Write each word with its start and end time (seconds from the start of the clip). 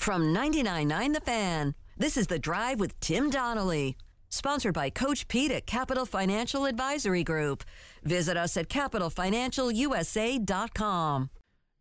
From 0.00 0.34
99.9 0.34 1.12
The 1.12 1.20
Fan, 1.20 1.76
this 1.98 2.16
is 2.16 2.28
The 2.28 2.38
Drive 2.38 2.80
with 2.80 2.98
Tim 3.00 3.28
Donnelly. 3.28 3.98
Sponsored 4.30 4.72
by 4.72 4.88
Coach 4.88 5.28
Pete 5.28 5.50
at 5.50 5.66
Capital 5.66 6.06
Financial 6.06 6.64
Advisory 6.64 7.22
Group. 7.22 7.64
Visit 8.02 8.38
us 8.38 8.56
at 8.56 8.70
capitalfinancialusa.com. 8.70 11.30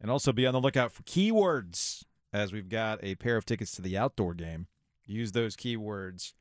And 0.01 0.11
also 0.11 0.33
be 0.33 0.45
on 0.45 0.51
the 0.51 0.59
lookout 0.59 0.91
for 0.91 1.03
keywords 1.03 2.03
as 2.33 2.51
we've 2.51 2.67
got 2.67 2.99
a 3.01 3.15
pair 3.15 3.37
of 3.37 3.45
tickets 3.45 3.71
to 3.77 3.81
the 3.81 3.97
outdoor 3.97 4.33
game. 4.33 4.67
Use 5.05 5.31
those 5.31 5.55
keywords 5.55 6.33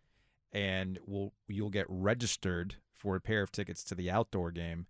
and 0.50 0.98
we'll 1.06 1.32
you'll 1.46 1.70
get 1.70 1.86
registered 1.88 2.74
for 2.92 3.14
a 3.14 3.20
pair 3.20 3.42
of 3.42 3.52
tickets 3.52 3.84
to 3.84 3.94
the 3.94 4.10
outdoor 4.10 4.50
game 4.50 4.86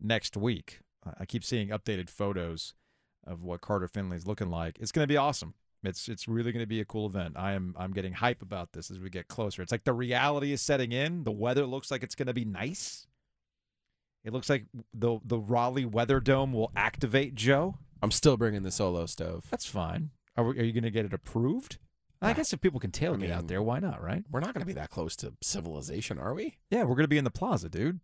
next 0.00 0.36
week. 0.36 0.78
I 1.18 1.26
keep 1.26 1.42
seeing 1.42 1.70
updated 1.70 2.08
photos 2.08 2.74
of 3.26 3.42
what 3.42 3.62
Carter 3.62 3.88
Finley 3.88 4.16
is 4.16 4.28
looking 4.28 4.48
like. 4.48 4.78
It's 4.78 4.92
going 4.92 5.02
to 5.02 5.12
be 5.12 5.16
awesome. 5.16 5.54
It's 5.82 6.08
it's 6.08 6.28
really 6.28 6.52
going 6.52 6.62
to 6.62 6.68
be 6.68 6.80
a 6.80 6.84
cool 6.84 7.06
event. 7.06 7.36
I 7.36 7.52
am 7.52 7.74
I'm 7.78 7.92
getting 7.92 8.12
hype 8.12 8.42
about 8.42 8.72
this 8.72 8.90
as 8.90 8.98
we 8.98 9.08
get 9.08 9.28
closer. 9.28 9.62
It's 9.62 9.72
like 9.72 9.84
the 9.84 9.92
reality 9.92 10.52
is 10.52 10.60
setting 10.60 10.92
in. 10.92 11.24
The 11.24 11.30
weather 11.30 11.64
looks 11.64 11.90
like 11.90 12.02
it's 12.02 12.14
going 12.14 12.26
to 12.26 12.34
be 12.34 12.44
nice. 12.44 13.06
It 14.24 14.32
looks 14.32 14.50
like 14.50 14.66
the 14.92 15.18
the 15.24 15.38
Raleigh 15.38 15.86
Weather 15.86 16.20
Dome 16.20 16.52
will 16.52 16.70
activate 16.76 17.34
Joe. 17.34 17.76
I'm 18.02 18.10
still 18.10 18.36
bringing 18.36 18.62
the 18.62 18.70
solo 18.70 19.06
stove. 19.06 19.46
That's 19.50 19.66
fine. 19.66 20.10
Are, 20.36 20.44
we, 20.44 20.58
are 20.58 20.64
you 20.64 20.72
going 20.72 20.84
to 20.84 20.90
get 20.90 21.04
it 21.04 21.12
approved? 21.12 21.78
I 22.22 22.30
ah, 22.30 22.34
guess 22.34 22.52
if 22.52 22.60
people 22.60 22.80
can 22.80 22.90
tailgate 22.90 23.20
mean- 23.20 23.30
out 23.30 23.48
there, 23.48 23.62
why 23.62 23.78
not, 23.78 24.02
right? 24.02 24.22
We're 24.30 24.40
not 24.40 24.54
going 24.54 24.60
to 24.60 24.66
be 24.66 24.74
that 24.74 24.90
close 24.90 25.16
to 25.16 25.34
civilization, 25.42 26.18
are 26.18 26.34
we? 26.34 26.56
Yeah, 26.70 26.84
we're 26.84 26.94
going 26.94 27.04
to 27.04 27.08
be 27.08 27.18
in 27.18 27.24
the 27.24 27.30
plaza, 27.30 27.68
dude. 27.68 28.00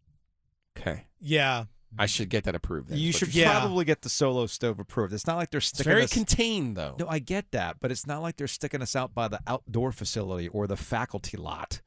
Okay. 0.79 1.06
Yeah. 1.20 1.65
I 1.98 2.06
should 2.06 2.28
get 2.28 2.45
that 2.45 2.55
approved. 2.55 2.88
Then, 2.88 2.98
you 2.98 3.12
should. 3.12 3.34
Yeah. 3.34 3.59
probably 3.60 3.84
get 3.84 4.02
the 4.02 4.09
solo 4.09 4.46
stove 4.46 4.78
approved. 4.78 5.12
It's 5.12 5.27
not 5.27 5.36
like 5.36 5.50
they're 5.50 5.59
It's 5.59 5.68
sticking 5.68 5.91
very 5.91 6.02
us. 6.05 6.12
contained, 6.12 6.77
though. 6.77 6.96
no, 6.98 7.06
I 7.09 7.19
get 7.19 7.50
that, 7.52 7.77
but 7.80 7.91
it's 7.91 8.06
not 8.06 8.22
like 8.22 8.36
they're 8.36 8.46
sticking 8.46 8.82
us 8.82 8.95
out 8.96 9.14
by 9.14 9.28
the 9.28 9.41
outdoor 9.46 9.92
facility 9.92 10.48
or 10.48 10.66
the 10.66 10.77
faculty 10.77 11.36
lot. 11.36 11.80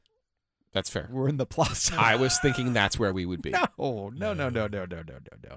That's 0.72 0.88
fair. 0.90 1.08
We're 1.10 1.28
in 1.28 1.36
the 1.36 1.46
plaza. 1.46 1.94
I 1.98 2.14
was 2.16 2.38
thinking 2.38 2.72
that's 2.72 2.98
where 2.98 3.12
we 3.12 3.26
would 3.26 3.42
be. 3.42 3.50
No, 3.78 4.10
no, 4.14 4.32
no, 4.34 4.48
no, 4.48 4.48
no, 4.48 4.66
no, 4.68 4.84
no, 4.86 5.02
no, 5.02 5.18
no. 5.48 5.56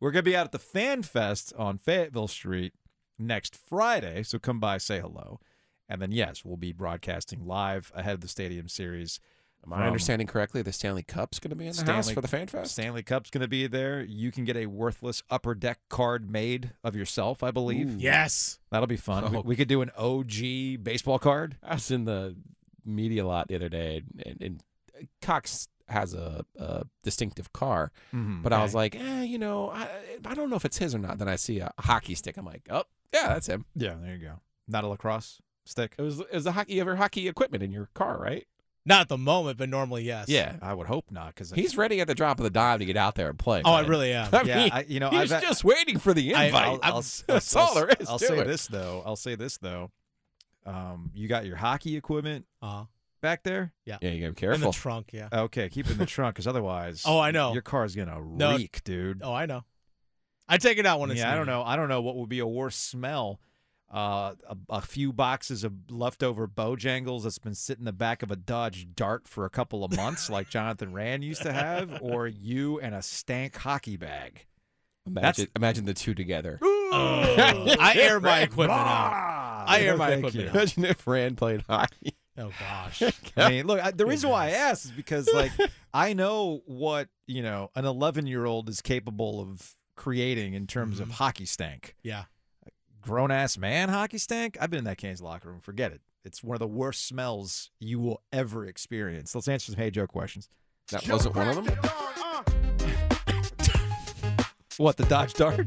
We're 0.00 0.10
gonna 0.10 0.22
be 0.22 0.36
out 0.36 0.46
at 0.46 0.52
the 0.52 0.58
Fan 0.58 1.02
Fest 1.02 1.52
on 1.58 1.78
Fayetteville 1.78 2.28
Street 2.28 2.72
next 3.18 3.56
Friday, 3.56 4.22
so 4.22 4.38
come 4.38 4.60
by, 4.60 4.78
say 4.78 5.00
hello, 5.00 5.40
and 5.88 6.00
then 6.02 6.12
yes, 6.12 6.44
we'll 6.44 6.56
be 6.58 6.72
broadcasting 6.72 7.46
live 7.46 7.90
ahead 7.94 8.14
of 8.14 8.20
the 8.20 8.28
Stadium 8.28 8.68
Series. 8.68 9.20
Am 9.66 9.72
I 9.72 9.86
understanding 9.86 10.26
correctly? 10.28 10.62
The 10.62 10.72
Stanley 10.72 11.02
Cup's 11.02 11.38
going 11.40 11.50
to 11.50 11.56
be 11.56 11.66
in 11.66 11.72
the 11.72 11.82
house 11.84 12.04
Stanley- 12.06 12.14
for 12.14 12.20
the 12.20 12.28
Fan 12.28 12.46
Fest? 12.46 12.72
Stanley 12.72 13.02
Cup's 13.02 13.30
gonna 13.30 13.48
be 13.48 13.66
there. 13.66 14.00
You 14.02 14.30
can 14.30 14.44
get 14.44 14.56
a 14.56 14.66
worthless 14.66 15.22
upper 15.28 15.54
deck 15.54 15.80
card 15.88 16.30
made 16.30 16.70
of 16.84 16.94
yourself, 16.94 17.42
I 17.42 17.50
believe. 17.50 17.96
Ooh. 17.96 17.98
Yes. 17.98 18.58
That'll 18.70 18.86
be 18.86 18.96
fun. 18.96 19.30
We, 19.32 19.38
Oh. 19.38 19.42
we 19.44 19.56
could 19.56 19.68
do 19.68 19.82
an 19.82 19.90
OG 19.98 20.76
baseball 20.82 21.18
card. 21.18 21.56
I 21.62 21.74
was 21.74 21.90
in 21.90 22.04
the 22.04 22.36
media 22.84 23.26
lot 23.26 23.48
the 23.48 23.56
other 23.56 23.68
day, 23.68 24.02
and, 24.24 24.40
and 24.40 24.62
Cox 25.20 25.68
has 25.88 26.14
a, 26.14 26.44
a 26.58 26.84
distinctive 27.02 27.52
car, 27.52 27.92
Mhm. 28.14 28.42
but 28.42 28.52
I 28.52 28.62
was 28.62 28.74
like, 28.74 28.94
eh, 28.96 29.22
you 29.22 29.38
know, 29.38 29.70
I, 29.70 29.88
I 30.24 30.34
don't 30.34 30.50
know 30.50 30.56
if 30.56 30.64
it's 30.64 30.78
his 30.78 30.94
or 30.94 30.98
not. 30.98 31.18
Then 31.18 31.28
I 31.28 31.36
see 31.36 31.58
a 31.60 31.72
hockey 31.78 32.14
stick. 32.14 32.36
I'm 32.36 32.44
like, 32.46 32.66
oh, 32.70 32.84
yeah, 33.12 33.28
that's 33.28 33.46
him. 33.48 33.64
yeah, 33.74 33.94
there 34.00 34.14
you 34.16 34.24
go. 34.24 34.40
Not 34.68 34.84
a 34.84 34.88
lacrosse 34.88 35.40
stick. 35.64 35.94
It 35.98 36.02
was 36.02 36.20
it 36.20 36.32
was 36.32 36.46
a 36.46 36.52
hockey. 36.52 36.74
You 36.74 36.80
ever 36.80 36.96
hockey 36.96 37.28
equipment 37.28 37.62
in 37.62 37.70
your 37.72 37.88
car, 37.94 38.18
right? 38.18 38.46
Not 38.88 39.00
at 39.02 39.08
the 39.08 39.18
moment, 39.18 39.58
but 39.58 39.68
normally, 39.68 40.04
yes. 40.04 40.28
Yeah, 40.28 40.56
I 40.62 40.72
would 40.72 40.86
hope 40.86 41.10
not, 41.10 41.34
because 41.34 41.50
he's 41.50 41.76
ready 41.76 42.00
at 42.00 42.06
the 42.06 42.14
drop 42.14 42.38
of 42.38 42.44
the 42.44 42.50
dime 42.50 42.78
to 42.78 42.84
get 42.84 42.96
out 42.96 43.16
there 43.16 43.28
and 43.28 43.38
play. 43.38 43.60
Oh, 43.64 43.72
I 43.72 43.80
really 43.80 44.12
am. 44.12 44.28
I 44.32 44.42
Yeah, 44.42 44.56
mean, 44.62 44.70
I- 44.72 44.84
you 44.88 45.00
know, 45.00 45.10
he's 45.10 45.32
I've- 45.32 45.44
just 45.44 45.64
waiting 45.64 45.98
for 45.98 46.14
the 46.14 46.34
I- 46.36 46.44
invite. 46.44 46.64
I'll, 46.64 46.78
I'll, 46.82 47.02
That's 47.26 47.56
I'll- 47.56 47.62
all 47.66 47.74
there 47.74 47.88
is 47.88 48.08
I'll 48.08 48.18
to 48.20 48.26
say 48.26 48.38
it. 48.38 48.46
this 48.46 48.68
though. 48.68 49.02
I'll 49.04 49.16
say 49.16 49.34
this 49.34 49.58
though. 49.58 49.90
Um, 50.64 51.10
you 51.14 51.28
got 51.28 51.46
your 51.46 51.56
hockey 51.56 51.96
equipment 51.96 52.46
Uh-huh. 52.62 52.84
back 53.20 53.42
there. 53.42 53.72
yeah, 53.84 53.98
yeah, 54.00 54.10
you 54.10 54.20
gotta 54.20 54.32
be 54.32 54.46
In 54.46 54.50
the 54.52 54.56
careful. 54.58 54.72
trunk, 54.72 55.10
yeah. 55.12 55.28
Okay, 55.32 55.68
keep 55.68 55.86
it 55.86 55.92
in 55.92 55.98
the 55.98 56.06
trunk, 56.06 56.34
because 56.36 56.46
otherwise, 56.46 57.02
Oh, 57.06 57.18
I 57.18 57.30
know. 57.32 57.52
your 57.52 57.62
car's 57.62 57.94
gonna 57.96 58.20
No. 58.24 58.56
reek, 58.56 58.82
dude. 58.84 59.20
Oh, 59.22 59.32
I 59.32 59.46
know. 59.46 59.64
I 60.48 60.58
take 60.58 60.78
it 60.78 60.86
out 60.86 61.00
when 61.00 61.10
it's 61.10 61.18
yeah, 61.20 61.32
I 61.32 61.34
don't 61.34 61.46
know. 61.46 61.62
I 61.64 61.74
don't 61.74 61.88
know 61.88 62.02
what 62.02 62.16
would 62.16 62.28
be 62.28 62.38
a 62.38 62.46
worse 62.46 62.76
smell. 62.76 63.40
Uh, 63.88 64.34
a, 64.48 64.56
a 64.68 64.80
few 64.82 65.12
boxes 65.12 65.62
of 65.62 65.72
leftover 65.90 66.48
Bojangles 66.48 67.22
that's 67.22 67.38
been 67.38 67.54
sitting 67.54 67.82
in 67.82 67.84
the 67.86 67.92
back 67.92 68.22
of 68.24 68.32
a 68.32 68.36
Dodge 68.36 68.88
Dart 68.96 69.28
for 69.28 69.44
a 69.44 69.50
couple 69.50 69.84
of 69.84 69.94
months, 69.96 70.28
like 70.30 70.48
Jonathan 70.50 70.92
Rand 70.92 71.22
used 71.22 71.42
to 71.42 71.52
have, 71.52 71.98
or 72.02 72.26
you 72.26 72.80
and 72.80 72.94
a 72.96 73.00
stank 73.02 73.54
hockey 73.56 73.96
bag. 73.96 74.46
Imagine, 75.06 75.46
imagine 75.54 75.84
the 75.84 75.94
two 75.94 76.14
together. 76.14 76.58
Oh, 76.62 77.76
I 77.78 77.94
air 77.96 78.18
my 78.18 78.40
equipment 78.40 78.72
out. 78.80 79.64
I 79.68 79.80
air 79.82 79.96
my 79.96 80.10
equipment 80.14 80.48
out. 80.48 80.54
Imagine 80.56 80.84
if 80.86 81.06
Rand 81.06 81.36
played 81.36 81.62
hockey. 81.68 82.16
Oh 82.38 82.50
gosh. 82.58 83.02
I 83.36 83.48
mean, 83.50 83.66
look, 83.68 83.80
I, 83.80 83.92
the 83.92 84.04
reason 84.04 84.30
why 84.30 84.46
I 84.46 84.50
Goodness. 84.50 84.62
asked 84.70 84.84
is 84.86 84.90
because, 84.90 85.28
like, 85.32 85.52
I 85.94 86.12
know 86.12 86.62
what 86.66 87.08
you 87.28 87.42
know 87.42 87.70
an 87.76 87.84
11 87.84 88.26
year 88.26 88.44
old 88.44 88.68
is 88.68 88.80
capable 88.82 89.40
of 89.40 89.74
creating 89.94 90.54
in 90.54 90.66
terms 90.66 90.98
of 91.00 91.08
Mhm. 91.08 91.12
hockey 91.12 91.46
stank. 91.46 91.94
Yeah. 92.02 92.24
Grown 93.06 93.30
ass 93.30 93.56
man 93.56 93.88
hockey 93.88 94.18
stank. 94.18 94.58
I've 94.60 94.68
been 94.68 94.78
in 94.78 94.84
that 94.86 94.98
Canes 94.98 95.22
locker 95.22 95.48
room. 95.48 95.60
Forget 95.60 95.92
it. 95.92 96.00
It's 96.24 96.42
one 96.42 96.56
of 96.56 96.58
the 96.58 96.66
worst 96.66 97.06
smells 97.06 97.70
you 97.78 98.00
will 98.00 98.20
ever 98.32 98.66
experience. 98.66 99.32
Let's 99.32 99.46
answer 99.46 99.70
some 99.70 99.80
hey 99.80 99.92
Joe 99.92 100.08
questions. 100.08 100.48
That 100.90 101.08
wasn't 101.08 101.36
one 101.36 101.48
of 101.48 101.64
them. 101.64 101.78
What 104.78 104.98
the 104.98 105.04
Dodge 105.04 105.32
Dart? 105.32 105.66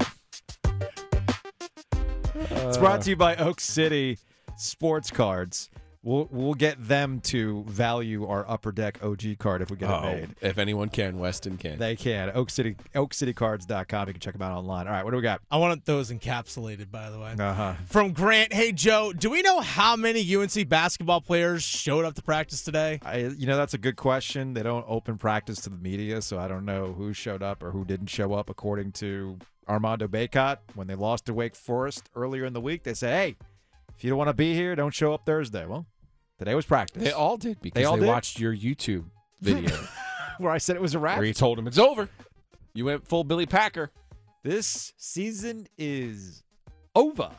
it's 2.32 2.78
brought 2.78 3.02
to 3.02 3.10
you 3.10 3.16
by 3.16 3.34
Oak 3.34 3.58
City 3.58 4.18
Sports 4.56 5.10
Cards. 5.10 5.68
We'll 6.02 6.28
we'll 6.30 6.54
get 6.54 6.88
them 6.88 7.20
to 7.24 7.62
value 7.68 8.26
our 8.26 8.48
upper 8.48 8.72
deck 8.72 9.04
OG 9.04 9.36
card 9.38 9.60
if 9.60 9.70
we 9.70 9.76
get 9.76 9.90
it 9.90 9.92
Oh, 9.92 10.02
made. 10.02 10.34
if 10.40 10.56
anyone 10.56 10.88
can, 10.88 11.18
Weston 11.18 11.58
can. 11.58 11.78
They 11.78 11.94
can. 11.94 12.30
Oak 12.34 12.48
City 12.48 12.76
OakCityCards.com. 12.94 14.08
You 14.08 14.14
can 14.14 14.20
check 14.20 14.32
them 14.32 14.40
out 14.42 14.56
online. 14.56 14.86
All 14.86 14.94
right, 14.94 15.04
what 15.04 15.10
do 15.10 15.16
we 15.18 15.22
got? 15.22 15.42
I 15.50 15.58
want 15.58 15.84
those 15.84 16.10
encapsulated, 16.10 16.90
by 16.90 17.10
the 17.10 17.18
way. 17.18 17.34
Uh-huh. 17.38 17.74
From 17.86 18.12
Grant, 18.12 18.52
hey 18.52 18.72
Joe, 18.72 19.12
do 19.12 19.28
we 19.30 19.42
know 19.42 19.60
how 19.60 19.94
many 19.96 20.34
UNC 20.34 20.68
basketball 20.68 21.20
players 21.20 21.62
showed 21.62 22.04
up 22.06 22.14
to 22.14 22.22
practice 22.22 22.62
today? 22.62 23.00
I 23.04 23.18
you 23.18 23.46
know 23.46 23.56
that's 23.58 23.74
a 23.74 23.78
good 23.78 23.96
question. 23.96 24.54
They 24.54 24.62
don't 24.62 24.86
open 24.88 25.18
practice 25.18 25.60
to 25.62 25.70
the 25.70 25.76
media, 25.76 26.22
so 26.22 26.38
I 26.38 26.48
don't 26.48 26.64
know 26.64 26.94
who 26.94 27.12
showed 27.12 27.42
up 27.42 27.62
or 27.62 27.72
who 27.72 27.84
didn't 27.84 28.06
show 28.08 28.32
up 28.32 28.48
according 28.48 28.92
to 28.92 29.38
Armando 29.68 30.08
Bacot 30.08 30.58
when 30.74 30.86
they 30.86 30.94
lost 30.94 31.26
to 31.26 31.34
Wake 31.34 31.54
Forest 31.54 32.08
earlier 32.16 32.44
in 32.46 32.54
the 32.54 32.60
week. 32.60 32.84
They 32.84 32.94
said, 32.94 33.12
"Hey, 33.12 33.36
if 34.00 34.04
you 34.04 34.08
don't 34.08 34.16
want 34.18 34.28
to 34.28 34.34
be 34.34 34.54
here, 34.54 34.74
don't 34.74 34.94
show 34.94 35.12
up 35.12 35.26
Thursday." 35.26 35.66
Well, 35.66 35.84
today 36.38 36.54
was 36.54 36.64
practice. 36.64 37.02
They 37.02 37.12
all 37.12 37.36
did 37.36 37.60
because 37.60 37.78
they, 37.78 37.84
all 37.84 37.98
did? 37.98 38.06
watched 38.06 38.40
your 38.40 38.56
YouTube 38.56 39.04
video 39.42 39.76
where 40.38 40.50
I 40.50 40.56
said 40.56 40.74
it 40.74 40.80
was 40.82 40.94
a 40.94 40.98
wrap. 40.98 41.18
where 41.18 41.26
you 41.26 41.34
told 41.34 41.58
them 41.58 41.66
it's 41.66 41.78
over. 41.78 42.08
You 42.72 42.86
went 42.86 43.06
full 43.06 43.24
Billy 43.24 43.44
Packer. 43.44 43.90
This 44.42 44.94
season 44.96 45.66
is 45.76 46.42
over. 46.94 47.30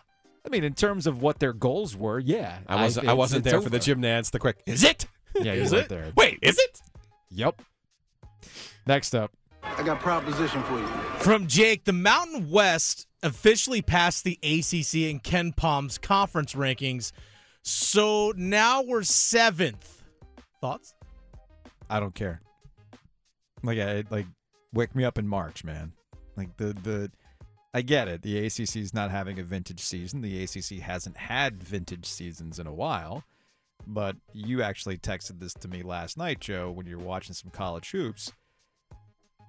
I 0.45 0.49
mean, 0.49 0.63
in 0.63 0.73
terms 0.73 1.07
of 1.07 1.19
what 1.21 1.39
their 1.39 1.53
goals 1.53 1.95
were, 1.95 2.19
yeah. 2.19 2.59
I 2.67 2.83
wasn't. 2.83 3.07
I, 3.07 3.09
it's- 3.09 3.17
wasn't 3.17 3.43
there 3.43 3.59
for 3.59 3.69
the 3.69 3.79
over. 3.79 3.95
Nance. 3.99 4.29
The 4.29 4.37
quick. 4.39 4.61
Is 4.67 4.83
it? 4.83 5.07
Yeah, 5.35 5.53
you 5.53 5.61
Is 5.63 5.71
weren't 5.71 5.85
it? 5.85 5.89
there. 5.89 6.13
Wait, 6.15 6.37
is 6.43 6.59
it? 6.59 6.81
Yep. 7.31 7.61
Next 8.85 9.15
up. 9.15 9.31
I 9.63 9.83
got 9.83 9.99
proposition 9.99 10.63
for 10.63 10.79
you. 10.79 10.87
From 11.19 11.47
Jake, 11.47 11.85
the 11.85 11.93
Mountain 11.93 12.49
West 12.49 13.07
officially 13.23 13.81
passed 13.81 14.23
the 14.23 14.37
ACC 14.43 15.09
and 15.11 15.23
KenPom's 15.23 15.97
conference 15.97 16.53
rankings. 16.53 17.11
So 17.63 18.33
now 18.35 18.81
we're 18.81 19.03
seventh. 19.03 20.03
Thoughts? 20.59 20.93
I 21.89 21.99
don't 21.99 22.15
care. 22.15 22.41
Like, 23.63 23.79
I, 23.79 24.03
like, 24.09 24.25
wake 24.73 24.95
me 24.95 25.03
up 25.03 25.17
in 25.17 25.27
March, 25.27 25.63
man. 25.63 25.93
Like 26.35 26.55
the 26.57 26.73
the, 26.73 27.11
I 27.73 27.81
get 27.81 28.07
it. 28.07 28.21
The 28.21 28.45
ACC 28.45 28.77
is 28.77 28.93
not 28.93 29.11
having 29.11 29.39
a 29.39 29.43
vintage 29.43 29.81
season. 29.81 30.21
The 30.21 30.43
ACC 30.43 30.81
hasn't 30.81 31.17
had 31.17 31.61
vintage 31.61 32.05
seasons 32.05 32.59
in 32.59 32.67
a 32.67 32.73
while. 32.73 33.23
But 33.87 34.15
you 34.33 34.61
actually 34.61 34.97
texted 34.97 35.39
this 35.39 35.53
to 35.55 35.67
me 35.67 35.81
last 35.81 36.17
night, 36.17 36.39
Joe, 36.39 36.71
when 36.71 36.85
you 36.85 36.97
were 36.97 37.03
watching 37.05 37.33
some 37.33 37.51
college 37.51 37.91
hoops. 37.91 38.31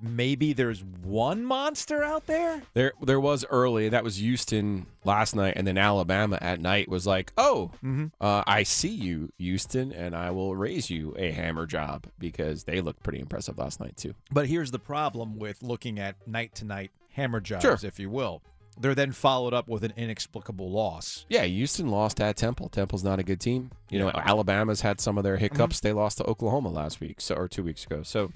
Maybe 0.03 0.53
there's 0.53 0.83
one 0.83 1.45
monster 1.45 2.03
out 2.03 2.27
there. 2.27 2.63
There, 2.75 2.93
there 3.01 3.21
was 3.21 3.45
early. 3.49 3.89
That 3.89 4.03
was 4.03 4.17
Houston 4.17 4.87
last 5.05 5.37
night, 5.37 5.55
and 5.57 5.65
then 5.67 5.79
Alabama 5.79 6.39
at 6.41 6.61
night 6.61 6.89
was 6.89 7.07
like, 7.07 7.33
"Oh, 7.39 7.71
Mm-hmm. 7.85 8.07
uh, 8.21 8.43
I 8.47 8.65
see 8.65 8.89
you, 8.89 9.33
Houston, 9.39 9.93
and 9.93 10.17
I 10.17 10.33
will 10.33 10.57
raise 10.57 10.91
you 10.91 11.15
a 11.17 11.31
hammer 11.31 11.67
job 11.67 12.07
because 12.19 12.65
they 12.65 12.81
looked 12.81 13.03
pretty 13.05 13.21
impressive 13.21 13.59
last 13.59 13.79
night 13.79 13.97
too." 13.97 14.15
But 14.33 14.49
here's 14.49 14.73
the 14.73 14.79
problem 14.81 15.39
with 15.39 15.63
looking 15.63 15.99
at 16.01 16.27
night 16.27 16.55
to 16.57 16.65
night 16.65 16.91
hammer 17.11 17.41
jobs, 17.41 17.63
Sure. 17.63 17.79
if 17.83 18.01
you 18.01 18.11
will. 18.11 18.43
They're 18.81 18.95
then 18.95 19.13
followed 19.13 19.53
up 19.53 19.69
with 19.69 19.85
an 19.85 19.93
inexplicable 19.99 20.71
loss. 20.71 21.27
Yeah, 21.29 21.43
Houston 21.45 21.89
lost 21.89 22.21
at 22.23 22.37
Temple. 22.39 22.71
Temple's 22.71 23.05
not 23.05 23.19
a 23.19 23.23
good 23.23 23.39
team. 23.39 23.71
You 23.91 23.99
know, 23.99 24.11
Alabama's 24.11 24.81
had 24.81 24.99
some 24.99 25.19
of 25.19 25.25
their 25.25 25.37
hiccups. 25.37 25.79
They 25.81 25.93
lost 25.93 26.17
to 26.19 26.25
Oklahoma 26.25 26.71
last 26.71 26.99
week, 26.99 27.21
so 27.21 27.35
or 27.35 27.49
two 27.49 27.63
weeks 27.63 27.85
ago. 27.85 28.03
So, 28.03 28.33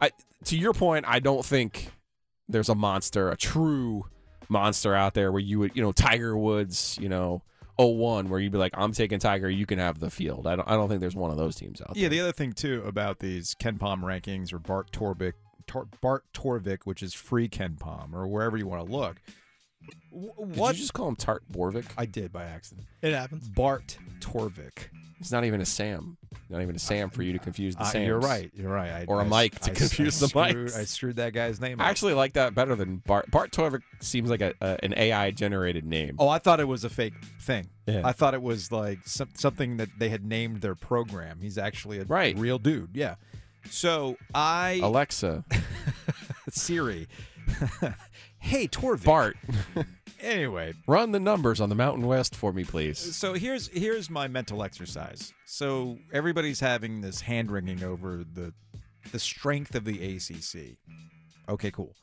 I 0.00 0.10
to 0.44 0.56
your 0.56 0.72
point, 0.72 1.04
I 1.08 1.20
don't 1.20 1.44
think 1.44 1.90
there's 2.48 2.68
a 2.68 2.74
monster, 2.74 3.30
a 3.30 3.36
true 3.36 4.04
monster 4.48 4.94
out 4.94 5.14
there 5.14 5.32
where 5.32 5.40
you 5.40 5.60
would, 5.60 5.74
you 5.74 5.82
know, 5.82 5.92
Tiger 5.92 6.36
Woods, 6.36 6.98
you 7.00 7.08
know, 7.08 7.42
01 7.78 8.28
where 8.28 8.38
you'd 8.38 8.52
be 8.52 8.58
like, 8.58 8.72
I'm 8.76 8.92
taking 8.92 9.18
Tiger, 9.18 9.48
you 9.48 9.66
can 9.66 9.78
have 9.78 9.98
the 9.98 10.10
field. 10.10 10.46
I 10.46 10.56
don't, 10.56 10.68
I 10.68 10.74
don't 10.74 10.88
think 10.88 11.00
there's 11.00 11.16
one 11.16 11.30
of 11.30 11.36
those 11.36 11.56
teams 11.56 11.80
out 11.80 11.88
Yeah, 11.88 11.94
there. 11.94 12.02
Yeah, 12.02 12.08
the 12.08 12.20
other 12.20 12.32
thing 12.32 12.52
too 12.52 12.82
about 12.86 13.18
these 13.18 13.54
KenPom 13.54 14.02
rankings 14.02 14.52
or 14.52 14.58
Bart 14.58 14.92
Torvik, 14.92 15.32
Tor, 15.66 15.88
Bart 16.00 16.24
Torvik, 16.34 16.80
which 16.84 17.02
is 17.02 17.14
free 17.14 17.48
KenPom 17.48 18.12
or 18.14 18.26
wherever 18.26 18.56
you 18.56 18.66
want 18.66 18.86
to 18.86 18.92
look. 18.92 19.16
W- 20.12 20.32
Did 20.52 20.56
you 20.76 20.82
just 20.82 20.92
call 20.94 21.08
him 21.08 21.16
Tart 21.16 21.42
Borvik? 21.50 21.86
I 21.98 22.06
did 22.06 22.32
by 22.32 22.44
accident. 22.44 22.86
It 23.02 23.12
happens. 23.14 23.48
Bart 23.48 23.98
Torvik. 24.20 24.88
It's 25.20 25.32
not 25.32 25.44
even 25.44 25.60
a 25.60 25.66
Sam. 25.66 26.16
Not 26.50 26.60
even 26.60 26.76
a 26.76 26.78
Sam 26.78 27.08
for 27.08 27.22
you 27.22 27.32
to 27.32 27.38
confuse 27.38 27.74
the 27.74 27.82
Uh, 27.82 27.86
Sams. 27.86 28.06
you're 28.06 28.18
right. 28.20 28.50
You're 28.54 28.70
right. 28.70 28.90
I, 28.90 29.04
Or 29.08 29.20
a 29.20 29.24
I- 29.24 29.28
Mike 29.28 29.58
to 29.60 29.70
I- 29.70 29.74
confuse 29.74 30.18
the 30.20 30.28
screwed, 30.28 30.56
Mikes. 30.56 30.76
I 30.76 30.84
screwed 30.84 31.16
that 31.16 31.32
guy's 31.32 31.60
name. 31.60 31.80
I 31.80 31.88
actually 31.88 32.12
like 32.14 32.34
that 32.34 32.54
better 32.54 32.76
than 32.76 32.96
Bart. 33.06 33.30
Bart 33.30 33.50
Torvik 33.50 33.80
seems 34.00 34.28
like 34.28 34.42
a, 34.42 34.52
a 34.60 34.78
an 34.84 34.92
AI 34.96 35.30
generated 35.30 35.84
name. 35.84 36.16
Oh, 36.18 36.28
I 36.28 36.38
thought 36.38 36.60
it 36.60 36.68
was 36.68 36.84
a 36.84 36.90
fake 36.90 37.14
thing. 37.40 37.68
Yeah. 37.86 38.02
I 38.04 38.12
thought 38.12 38.34
it 38.34 38.42
was 38.42 38.70
like 38.70 38.98
some, 39.06 39.30
something 39.34 39.78
that 39.78 39.88
they 39.98 40.10
had 40.10 40.24
named 40.24 40.60
their 40.60 40.74
program. 40.74 41.38
He's 41.40 41.56
actually 41.58 41.98
a 42.00 42.04
Right. 42.04 42.36
real 42.36 42.58
dude. 42.58 42.90
Yeah. 42.94 43.14
So 43.70 44.16
I 44.34 44.80
Alexa, 44.82 45.44
Siri. 46.50 47.08
hey 48.44 48.68
Torvik. 48.68 49.04
Bart, 49.04 49.36
Anyway, 50.20 50.72
run 50.86 51.12
the 51.12 51.20
numbers 51.20 51.60
on 51.60 51.68
the 51.68 51.74
Mountain 51.74 52.06
West 52.06 52.34
for 52.34 52.52
me, 52.52 52.64
please. 52.64 52.98
so 53.16 53.34
here's 53.34 53.68
here's 53.68 54.08
my 54.08 54.26
mental 54.26 54.62
exercise. 54.62 55.34
So 55.44 55.98
everybody's 56.12 56.60
having 56.60 57.00
this 57.02 57.20
hand 57.20 57.50
wringing 57.50 57.82
over 57.82 58.24
the 58.24 58.54
the 59.12 59.18
strength 59.18 59.74
of 59.74 59.84
the 59.84 60.16
ACC. 60.16 60.76
Okay, 61.48 61.70
cool. 61.70 61.94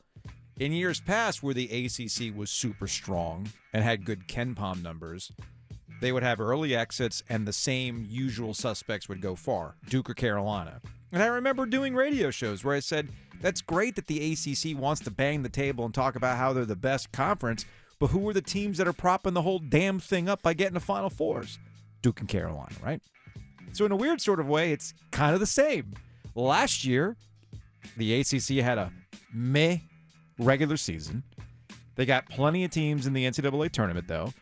In 0.60 0.70
years 0.72 1.00
past, 1.00 1.42
where 1.42 1.54
the 1.54 1.64
ACC 1.64 2.36
was 2.36 2.50
super 2.50 2.86
strong 2.86 3.50
and 3.72 3.82
had 3.82 4.04
good 4.04 4.28
KenPom 4.28 4.82
numbers, 4.82 5.32
they 6.00 6.12
would 6.12 6.22
have 6.22 6.38
early 6.40 6.76
exits, 6.76 7.24
and 7.28 7.48
the 7.48 7.52
same 7.52 8.06
usual 8.08 8.54
suspects 8.54 9.08
would 9.08 9.20
go 9.20 9.34
far 9.34 9.74
Duke 9.88 10.10
or 10.10 10.14
Carolina. 10.14 10.80
And 11.12 11.22
I 11.22 11.26
remember 11.26 11.66
doing 11.66 11.94
radio 11.94 12.30
shows 12.30 12.64
where 12.64 12.74
I 12.74 12.80
said, 12.80 13.10
That's 13.40 13.60
great 13.60 13.96
that 13.96 14.06
the 14.06 14.32
ACC 14.32 14.76
wants 14.78 15.02
to 15.02 15.10
bang 15.10 15.42
the 15.42 15.48
table 15.48 15.84
and 15.84 15.94
talk 15.94 16.16
about 16.16 16.38
how 16.38 16.52
they're 16.52 16.64
the 16.64 16.74
best 16.74 17.12
conference, 17.12 17.66
but 17.98 18.08
who 18.08 18.26
are 18.28 18.32
the 18.32 18.40
teams 18.42 18.78
that 18.78 18.88
are 18.88 18.92
propping 18.94 19.34
the 19.34 19.42
whole 19.42 19.58
damn 19.58 20.00
thing 20.00 20.28
up 20.28 20.42
by 20.42 20.54
getting 20.54 20.74
to 20.74 20.80
Final 20.80 21.10
Fours? 21.10 21.58
Duke 22.00 22.20
and 22.20 22.28
Carolina, 22.28 22.74
right? 22.82 23.02
So, 23.72 23.84
in 23.84 23.92
a 23.92 23.96
weird 23.96 24.20
sort 24.20 24.40
of 24.40 24.48
way, 24.48 24.72
it's 24.72 24.94
kind 25.10 25.34
of 25.34 25.40
the 25.40 25.46
same. 25.46 25.92
Last 26.34 26.84
year, 26.84 27.16
the 27.96 28.20
ACC 28.20 28.64
had 28.64 28.78
a 28.78 28.90
meh 29.32 29.78
regular 30.38 30.76
season. 30.76 31.22
They 31.94 32.06
got 32.06 32.28
plenty 32.28 32.64
of 32.64 32.70
teams 32.70 33.06
in 33.06 33.12
the 33.12 33.24
NCAA 33.24 33.70
tournament, 33.70 34.08
though. 34.08 34.32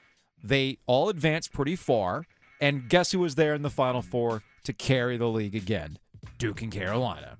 They 0.42 0.78
all 0.86 1.08
advanced 1.08 1.52
pretty 1.52 1.76
far. 1.76 2.26
And 2.60 2.88
guess 2.88 3.12
who 3.12 3.20
was 3.20 3.34
there 3.34 3.54
in 3.54 3.62
the 3.62 3.70
Final 3.70 4.02
Four 4.02 4.42
to 4.64 4.72
carry 4.72 5.16
the 5.16 5.28
league 5.28 5.54
again? 5.54 5.98
Duke 6.38 6.62
and 6.62 6.72
Carolina. 6.72 7.36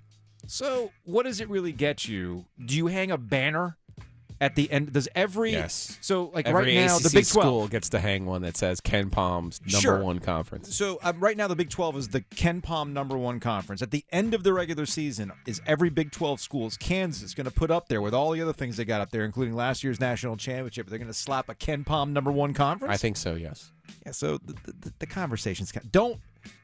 So, 0.46 0.90
what 1.04 1.24
does 1.24 1.40
it 1.40 1.48
really 1.48 1.72
get 1.72 2.08
you? 2.08 2.46
Do 2.64 2.76
you 2.76 2.86
hang 2.88 3.10
a 3.10 3.18
banner 3.18 3.76
at 4.40 4.56
the 4.56 4.72
end? 4.72 4.92
Does 4.92 5.06
every. 5.14 5.52
Yes. 5.52 5.98
So, 6.00 6.30
like 6.34 6.46
Every 6.46 6.64
right 6.76 6.86
now, 6.86 6.96
ACC 6.96 7.02
the 7.02 7.10
Big 7.10 7.26
12. 7.26 7.28
school 7.28 7.68
gets 7.68 7.90
to 7.90 8.00
hang 8.00 8.24
one 8.26 8.42
that 8.42 8.56
says 8.56 8.80
KenPom's 8.80 9.60
number 9.60 9.80
Sure. 9.80 10.02
one 10.02 10.18
conference. 10.18 10.74
So 10.74 10.98
um, 11.02 11.20
right 11.20 11.36
now, 11.36 11.46
the 11.46 11.54
Big 11.54 11.68
12 11.70 11.96
is 11.98 12.08
the 12.08 12.22
KenPom 12.22 12.92
number 12.92 13.16
one 13.18 13.38
conference. 13.38 13.82
At 13.82 13.90
the 13.90 14.04
end 14.10 14.32
of 14.34 14.42
the 14.42 14.52
regular 14.52 14.86
season, 14.86 15.30
is 15.46 15.60
every 15.66 15.90
Big 15.90 16.10
12 16.10 16.40
schools 16.40 16.76
Kansas 16.78 17.34
going 17.34 17.44
to 17.44 17.50
put 17.52 17.70
up 17.70 17.88
there 17.88 18.00
with 18.00 18.14
all 18.14 18.32
the 18.32 18.40
other 18.42 18.54
things 18.54 18.76
they 18.76 18.84
got 18.84 19.00
up 19.00 19.10
there, 19.10 19.24
including 19.24 19.54
last 19.54 19.84
year's 19.84 20.00
national 20.00 20.36
championship? 20.36 20.88
They're 20.88 20.98
going 20.98 21.06
to 21.06 21.14
slap 21.14 21.48
a 21.48 21.54
KenPom 21.54 22.10
number 22.10 22.32
one 22.32 22.54
conference. 22.54 22.94
I 22.94 22.96
think 22.96 23.18
so. 23.18 23.34
Yes. 23.34 23.70
Yeah. 24.06 24.12
So 24.12 24.38
the, 24.38 24.54
the, 24.72 24.92
the 25.00 25.06
conversations 25.06 25.70
don't 25.92 26.18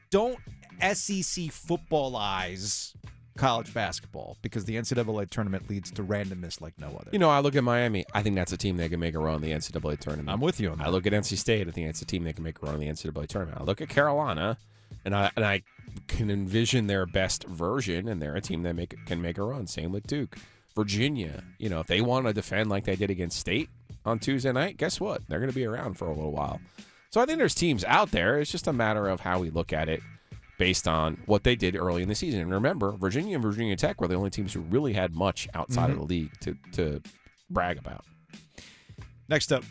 don't 0.09 0.37
SEC 0.79 1.45
footballize 1.51 2.93
college 3.37 3.73
basketball 3.73 4.37
because 4.41 4.65
the 4.65 4.75
NCAA 4.75 5.29
tournament 5.29 5.69
leads 5.69 5.91
to 5.91 6.03
randomness 6.03 6.59
like 6.59 6.73
no 6.79 6.87
other. 6.87 7.09
You 7.11 7.19
know, 7.19 7.29
I 7.29 7.39
look 7.39 7.55
at 7.55 7.63
Miami. 7.63 8.03
I 8.13 8.23
think 8.23 8.35
that's 8.35 8.51
a 8.51 8.57
team 8.57 8.77
that 8.77 8.89
can 8.89 8.99
make 8.99 9.15
a 9.15 9.19
run 9.19 9.35
in 9.35 9.41
the 9.41 9.51
NCAA 9.51 9.99
tournament. 9.99 10.29
I'm 10.29 10.41
with 10.41 10.59
you 10.59 10.71
on 10.71 10.79
that. 10.79 10.87
I 10.87 10.89
look 10.89 11.05
at 11.07 11.13
NC 11.13 11.37
State. 11.37 11.67
I 11.67 11.71
think 11.71 11.87
it's 11.87 12.01
a 12.01 12.05
team 12.05 12.23
that 12.25 12.35
can 12.35 12.43
make 12.43 12.61
a 12.61 12.65
run 12.65 12.75
in 12.75 12.81
the 12.81 12.87
NCAA 12.87 13.27
tournament. 13.27 13.61
I 13.61 13.63
look 13.63 13.81
at 13.81 13.89
Carolina, 13.89 14.57
and 15.05 15.15
I 15.15 15.31
and 15.35 15.45
I 15.45 15.61
can 16.07 16.29
envision 16.29 16.87
their 16.87 17.05
best 17.05 17.45
version, 17.45 18.07
and 18.07 18.21
they're 18.21 18.35
a 18.35 18.41
team 18.41 18.63
that 18.63 18.75
make 18.75 18.95
can 19.05 19.21
make 19.21 19.37
a 19.37 19.43
run. 19.43 19.67
Same 19.67 19.91
with 19.91 20.05
Duke, 20.07 20.37
Virginia. 20.75 21.43
You 21.59 21.69
know, 21.69 21.79
if 21.79 21.87
they 21.87 22.01
want 22.01 22.27
to 22.27 22.33
defend 22.33 22.69
like 22.69 22.85
they 22.85 22.95
did 22.95 23.09
against 23.09 23.39
State 23.39 23.69
on 24.05 24.19
Tuesday 24.19 24.51
night, 24.51 24.77
guess 24.77 24.99
what? 24.99 25.21
They're 25.27 25.39
going 25.39 25.51
to 25.51 25.55
be 25.55 25.65
around 25.65 25.95
for 25.95 26.07
a 26.07 26.13
little 26.13 26.31
while. 26.31 26.59
So 27.09 27.21
I 27.21 27.25
think 27.25 27.37
there's 27.37 27.55
teams 27.55 27.83
out 27.85 28.11
there. 28.11 28.39
It's 28.39 28.51
just 28.51 28.67
a 28.67 28.73
matter 28.73 29.07
of 29.07 29.21
how 29.21 29.39
we 29.39 29.49
look 29.49 29.71
at 29.71 29.87
it 29.89 30.01
based 30.57 30.87
on 30.87 31.17
what 31.25 31.43
they 31.43 31.55
did 31.55 31.75
early 31.75 32.01
in 32.01 32.09
the 32.09 32.15
season. 32.15 32.41
And 32.41 32.51
remember, 32.51 32.91
Virginia 32.91 33.35
and 33.35 33.43
Virginia 33.43 33.75
Tech 33.75 34.01
were 34.01 34.07
the 34.07 34.15
only 34.15 34.29
teams 34.29 34.53
who 34.53 34.61
really 34.61 34.93
had 34.93 35.15
much 35.15 35.47
outside 35.53 35.89
of 35.89 35.97
mm-hmm. 35.97 35.99
the 35.99 36.05
league 36.05 36.31
to 36.41 36.57
to 36.73 37.01
brag 37.49 37.77
about. 37.77 38.03
Next 39.29 39.51
up, 39.51 39.63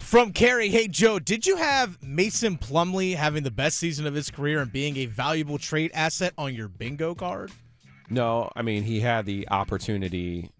From 0.00 0.32
Carrie, 0.32 0.68
hey 0.68 0.88
Joe, 0.88 1.18
did 1.18 1.46
you 1.46 1.56
have 1.56 2.00
Mason 2.02 2.56
Plumlee 2.56 3.16
having 3.16 3.42
the 3.42 3.50
best 3.50 3.78
season 3.78 4.06
of 4.06 4.14
his 4.14 4.30
career 4.30 4.60
and 4.60 4.72
being 4.72 4.96
a 4.98 5.06
valuable 5.06 5.58
trade 5.58 5.90
asset 5.94 6.32
on 6.38 6.54
your 6.54 6.68
bingo 6.68 7.14
card? 7.14 7.50
No, 8.08 8.50
I 8.54 8.62
mean 8.62 8.84
he 8.84 9.00
had 9.00 9.26
the 9.26 9.48
opportunity 9.48 10.50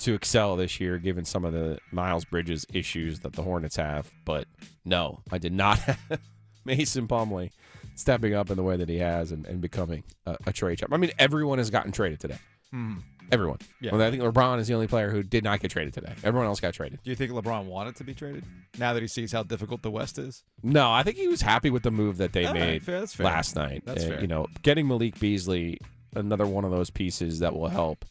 to 0.00 0.14
excel 0.14 0.56
this 0.56 0.80
year, 0.80 0.98
given 0.98 1.24
some 1.24 1.44
of 1.44 1.52
the 1.52 1.78
Miles 1.92 2.24
Bridges 2.24 2.66
issues 2.72 3.20
that 3.20 3.32
the 3.34 3.42
Hornets 3.42 3.76
have. 3.76 4.10
But 4.24 4.46
no, 4.84 5.20
I 5.30 5.38
did 5.38 5.52
not 5.52 5.78
have 5.80 6.20
Mason 6.64 7.06
Plumlee 7.06 7.50
stepping 7.94 8.34
up 8.34 8.50
in 8.50 8.56
the 8.56 8.62
way 8.62 8.76
that 8.76 8.88
he 8.88 8.98
has 8.98 9.30
and, 9.32 9.46
and 9.46 9.60
becoming 9.60 10.04
a, 10.26 10.36
a 10.46 10.52
trade 10.52 10.78
chip. 10.78 10.92
I 10.92 10.96
mean, 10.96 11.12
everyone 11.18 11.58
has 11.58 11.70
gotten 11.70 11.92
traded 11.92 12.20
today. 12.20 12.38
Hmm. 12.70 12.96
Everyone. 13.32 13.58
Yeah. 13.80 13.92
Well, 13.92 14.02
I 14.02 14.10
think 14.10 14.22
LeBron 14.24 14.58
is 14.58 14.66
the 14.66 14.74
only 14.74 14.88
player 14.88 15.08
who 15.10 15.22
did 15.22 15.44
not 15.44 15.60
get 15.60 15.70
traded 15.70 15.94
today. 15.94 16.12
Everyone 16.24 16.46
else 16.48 16.58
got 16.58 16.74
traded. 16.74 16.98
do 17.04 17.10
you 17.10 17.16
think 17.16 17.30
LeBron 17.30 17.66
wanted 17.66 17.94
to 17.96 18.04
be 18.04 18.12
traded 18.12 18.44
now 18.76 18.92
that 18.92 19.00
he 19.02 19.06
sees 19.06 19.30
how 19.30 19.44
difficult 19.44 19.82
the 19.82 19.90
West 19.90 20.18
is? 20.18 20.42
No, 20.64 20.90
I 20.90 21.04
think 21.04 21.16
he 21.16 21.28
was 21.28 21.40
happy 21.40 21.70
with 21.70 21.84
the 21.84 21.92
move 21.92 22.16
that 22.16 22.32
they 22.32 22.44
All 22.44 22.52
right, 22.54 22.60
made 22.60 22.82
that's 22.82 23.14
fair. 23.14 23.26
last 23.26 23.54
night. 23.54 23.82
That's 23.86 24.02
fair. 24.04 24.20
You 24.20 24.26
know, 24.26 24.46
getting 24.62 24.88
Malik 24.88 25.20
Beasley, 25.20 25.78
another 26.16 26.44
one 26.46 26.64
of 26.64 26.72
those 26.72 26.90
pieces 26.90 27.38
that 27.38 27.54
will 27.54 27.68
help. 27.68 28.04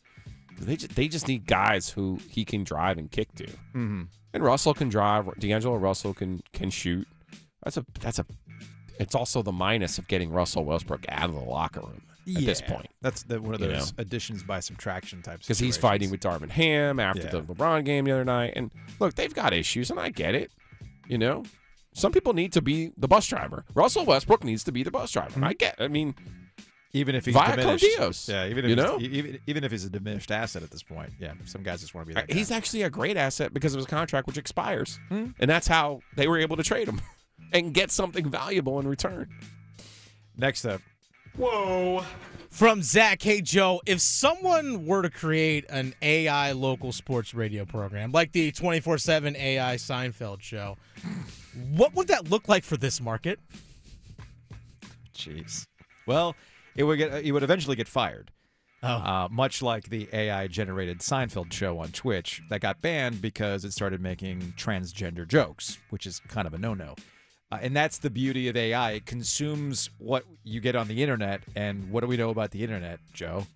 They 0.59 0.75
just, 0.75 0.95
they 0.95 1.07
just 1.07 1.27
need 1.27 1.45
guys 1.47 1.89
who 1.89 2.19
he 2.29 2.45
can 2.45 2.63
drive 2.63 2.97
and 2.97 3.09
kick 3.09 3.33
to. 3.35 3.45
Mm-hmm. 3.45 4.03
And 4.33 4.43
Russell 4.43 4.73
can 4.73 4.89
drive. 4.89 5.27
D'Angelo 5.39 5.75
Russell 5.77 6.13
can 6.13 6.41
can 6.53 6.69
shoot. 6.69 7.07
That's 7.63 7.77
a 7.77 7.85
that's 7.99 8.19
a. 8.19 8.25
It's 8.99 9.15
also 9.15 9.41
the 9.41 9.51
minus 9.53 9.97
of 9.97 10.07
getting 10.07 10.29
Russell 10.31 10.65
Westbrook 10.65 11.05
out 11.09 11.29
of 11.29 11.35
the 11.35 11.41
locker 11.41 11.79
room 11.79 12.01
at 12.35 12.45
this 12.45 12.61
point 12.61 12.87
That's 13.01 13.23
the, 13.23 13.41
one 13.41 13.55
of 13.55 13.61
You 13.61 13.67
those 13.69 13.93
know? 13.97 14.01
additions 14.01 14.43
by 14.43 14.59
subtraction 14.59 15.21
types. 15.21 15.45
because 15.47 15.57
he's 15.57 15.77
fighting 15.77 16.11
with 16.11 16.19
Darvin 16.19 16.49
Ham 16.49 16.99
after 16.99 17.23
Yeah. 17.23 17.29
the 17.29 17.41
LeBron 17.41 17.85
game 17.85 18.05
the 18.05 18.11
other 18.11 18.25
night. 18.25 18.53
And 18.57 18.71
look, 18.99 19.15
they've 19.15 19.33
got 19.33 19.53
issues, 19.53 19.89
and 19.89 19.99
I 19.99 20.09
get 20.09 20.35
it. 20.35 20.51
You 21.07 21.17
know, 21.17 21.43
some 21.93 22.11
people 22.11 22.33
need 22.33 22.51
to 22.53 22.61
be 22.61 22.91
the 22.97 23.07
bus 23.07 23.25
driver. 23.25 23.63
Russell 23.73 24.05
Westbrook 24.05 24.43
needs 24.43 24.63
to 24.65 24.71
be 24.71 24.83
the 24.83 24.91
bus 24.91 25.11
driver. 25.11 25.31
Mm-hmm. 25.31 25.43
I 25.45 25.53
get. 25.53 25.75
I 25.79 25.87
mean, 25.87 26.13
even 26.93 27.13
if 27.15 27.25
he's 27.25 27.33
Via 27.35 27.55
diminished. 27.55 27.83
Dios, 27.85 28.29
Yeah, 28.29 28.45
even 28.47 28.65
if 28.65 28.69
you 28.69 28.75
he's- 28.75 28.87
know? 28.87 28.99
even 28.99 29.39
even 29.47 29.63
if 29.63 29.71
he's 29.71 29.85
a 29.85 29.89
diminished 29.89 30.31
asset 30.31 30.63
at 30.63 30.71
this 30.71 30.83
point. 30.83 31.13
Yeah, 31.19 31.33
some 31.45 31.61
guys 31.63 31.81
just 31.81 31.93
want 31.93 32.05
to 32.05 32.09
be 32.09 32.13
that. 32.15 32.27
guy. 32.27 32.33
he's 32.33 32.51
actually 32.51 32.81
a 32.83 32.89
great 32.89 33.15
asset 33.17 33.53
because 33.53 33.73
of 33.73 33.77
his 33.79 33.85
contract, 33.87 34.25
which 34.27 34.37
expires, 34.37 34.99
Hmm. 35.09 35.27
and 35.39 35.49
that's 35.49 35.67
how 35.67 36.01
they 36.15 36.27
were 36.27 36.37
able 36.39 36.57
to 36.57 36.63
trade 36.63 36.87
him 36.87 37.01
and 37.53 37.73
get 37.73 37.91
something 37.91 38.29
valuable 38.29 38.79
in 38.79 38.87
return. 38.87 39.29
next 40.35 40.65
up. 40.65 40.81
Whoa. 41.35 42.03
From 42.49 42.81
Zach, 42.81 43.21
hey 43.21 43.41
Joe, 43.41 43.79
if 43.85 44.01
someone 44.01 44.85
were 44.87 45.03
to 45.03 45.09
create 45.11 45.65
an 45.69 45.93
AI 46.01 46.51
local 46.53 46.91
sports 46.91 47.33
radio 47.35 47.63
program 47.65 48.11
like 48.11 48.31
the 48.31 48.51
24 48.51 48.97
7 48.97 49.35
AI 49.35 49.75
Seinfeld 49.75 50.41
show, 50.41 50.75
what 51.69 51.93
would 51.93 52.07
that 52.07 52.29
look 52.31 52.47
like 52.47 52.63
for 52.63 52.75
this 52.77 52.99
market? 52.99 53.39
Jeez. 55.15 55.67
Well, 56.07 56.35
it 56.79 56.83
would 56.83 56.97
get 56.97 57.13
it 57.25 57.31
would 57.31 57.43
eventually 57.43 57.75
get 57.75 57.87
fired. 57.87 58.31
Oh, 58.81 58.87
Uh, 58.87 59.27
much 59.29 59.61
like 59.61 59.89
the 59.89 60.07
AI 60.13 60.47
generated 60.47 60.99
Seinfeld 60.99 61.51
show 61.51 61.79
on 61.79 61.89
Twitch 61.91 62.41
that 62.49 62.61
got 62.61 62.81
banned 62.81 63.21
because 63.21 63.65
it 63.65 63.73
started 63.73 63.99
making 63.99 64.53
transgender 64.57 65.27
jokes, 65.27 65.77
which 65.89 66.07
is 66.07 66.21
kind 66.29 66.47
of 66.47 66.53
a 66.53 66.57
no 66.57 66.73
no. 66.73 66.95
Uh, 67.51 67.57
and 67.61 67.75
that's 67.75 67.97
the 67.97 68.09
beauty 68.09 68.47
of 68.47 68.55
AI. 68.55 68.91
It 68.91 69.05
consumes 69.05 69.89
what 69.97 70.23
you 70.45 70.61
get 70.61 70.75
on 70.77 70.87
the 70.87 71.01
internet. 71.03 71.41
And 71.55 71.91
what 71.91 72.01
do 72.01 72.07
we 72.07 72.15
know 72.15 72.29
about 72.29 72.51
the 72.51 72.63
internet, 72.63 72.99
Joe? 73.13 73.47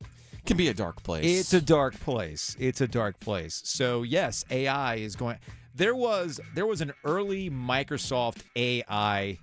It 0.00 0.44
Can 0.44 0.56
be 0.58 0.68
a 0.68 0.74
dark 0.74 1.02
place. 1.02 1.24
It's 1.24 1.54
a 1.54 1.60
dark 1.60 1.98
place. 2.00 2.56
It's 2.58 2.80
a 2.82 2.88
dark 2.88 3.18
place. 3.20 3.62
So 3.64 4.02
yes, 4.02 4.44
AI 4.50 4.96
is 4.96 5.16
going. 5.16 5.38
There 5.74 5.94
was 5.94 6.38
there 6.54 6.66
was 6.66 6.82
an 6.82 6.92
early 7.04 7.48
Microsoft 7.48 8.42
AI 8.54 9.38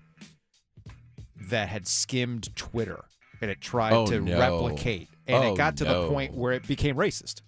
that 1.49 1.69
had 1.69 1.87
skimmed 1.87 2.55
Twitter 2.55 3.05
and 3.43 3.51
it 3.51 3.61
tried 3.61 3.93
Oh, 3.93 4.07
to 4.07 4.19
no. 4.21 4.39
replicate, 4.39 5.09
and 5.27 5.43
Oh, 5.43 5.53
it 5.53 5.57
got 5.57 5.77
to 5.77 5.83
no. 5.83 6.03
the 6.03 6.07
point 6.09 6.33
where 6.33 6.53
it 6.53 6.65
became 6.65 6.95
racist. 6.95 7.41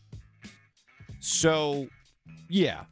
So, 1.19 1.87
yeah, 2.49 2.83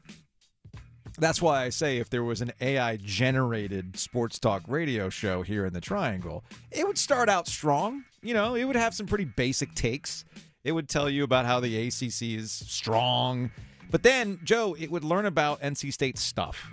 That's 1.20 1.40
why 1.44 1.64
I 1.64 1.70
say 1.70 1.98
if 2.00 2.10
there 2.10 2.24
was 2.24 2.42
an 2.42 2.54
AI 2.60 2.98
generated 2.98 4.00
sports 4.00 4.40
talk 4.40 4.64
radio 4.68 5.10
show 5.10 5.44
here 5.44 5.64
in 5.64 5.72
the 5.72 5.80
Triangle, 5.80 6.44
it 6.72 6.88
would 6.88 6.98
start 6.98 7.30
out 7.30 7.48
strong. 7.48 8.04
You 8.24 8.34
know, 8.34 8.56
it 8.56 8.64
would 8.64 8.76
have 8.76 8.96
some 8.96 9.06
pretty 9.06 9.26
basic 9.26 9.76
takes. 9.76 10.26
It 10.64 10.72
would 10.72 10.90
tell 10.90 11.12
you 11.12 11.24
about 11.24 11.46
how 11.46 11.60
the 11.60 11.78
ACC 11.88 12.34
is 12.36 12.52
strong. 12.52 13.52
But 13.92 14.02
then, 14.02 14.40
Joe, 14.44 14.76
it 14.80 14.90
would 14.90 15.04
learn 15.04 15.28
about 15.28 15.62
NC 15.62 15.94
State 15.94 16.18
stuff. 16.18 16.68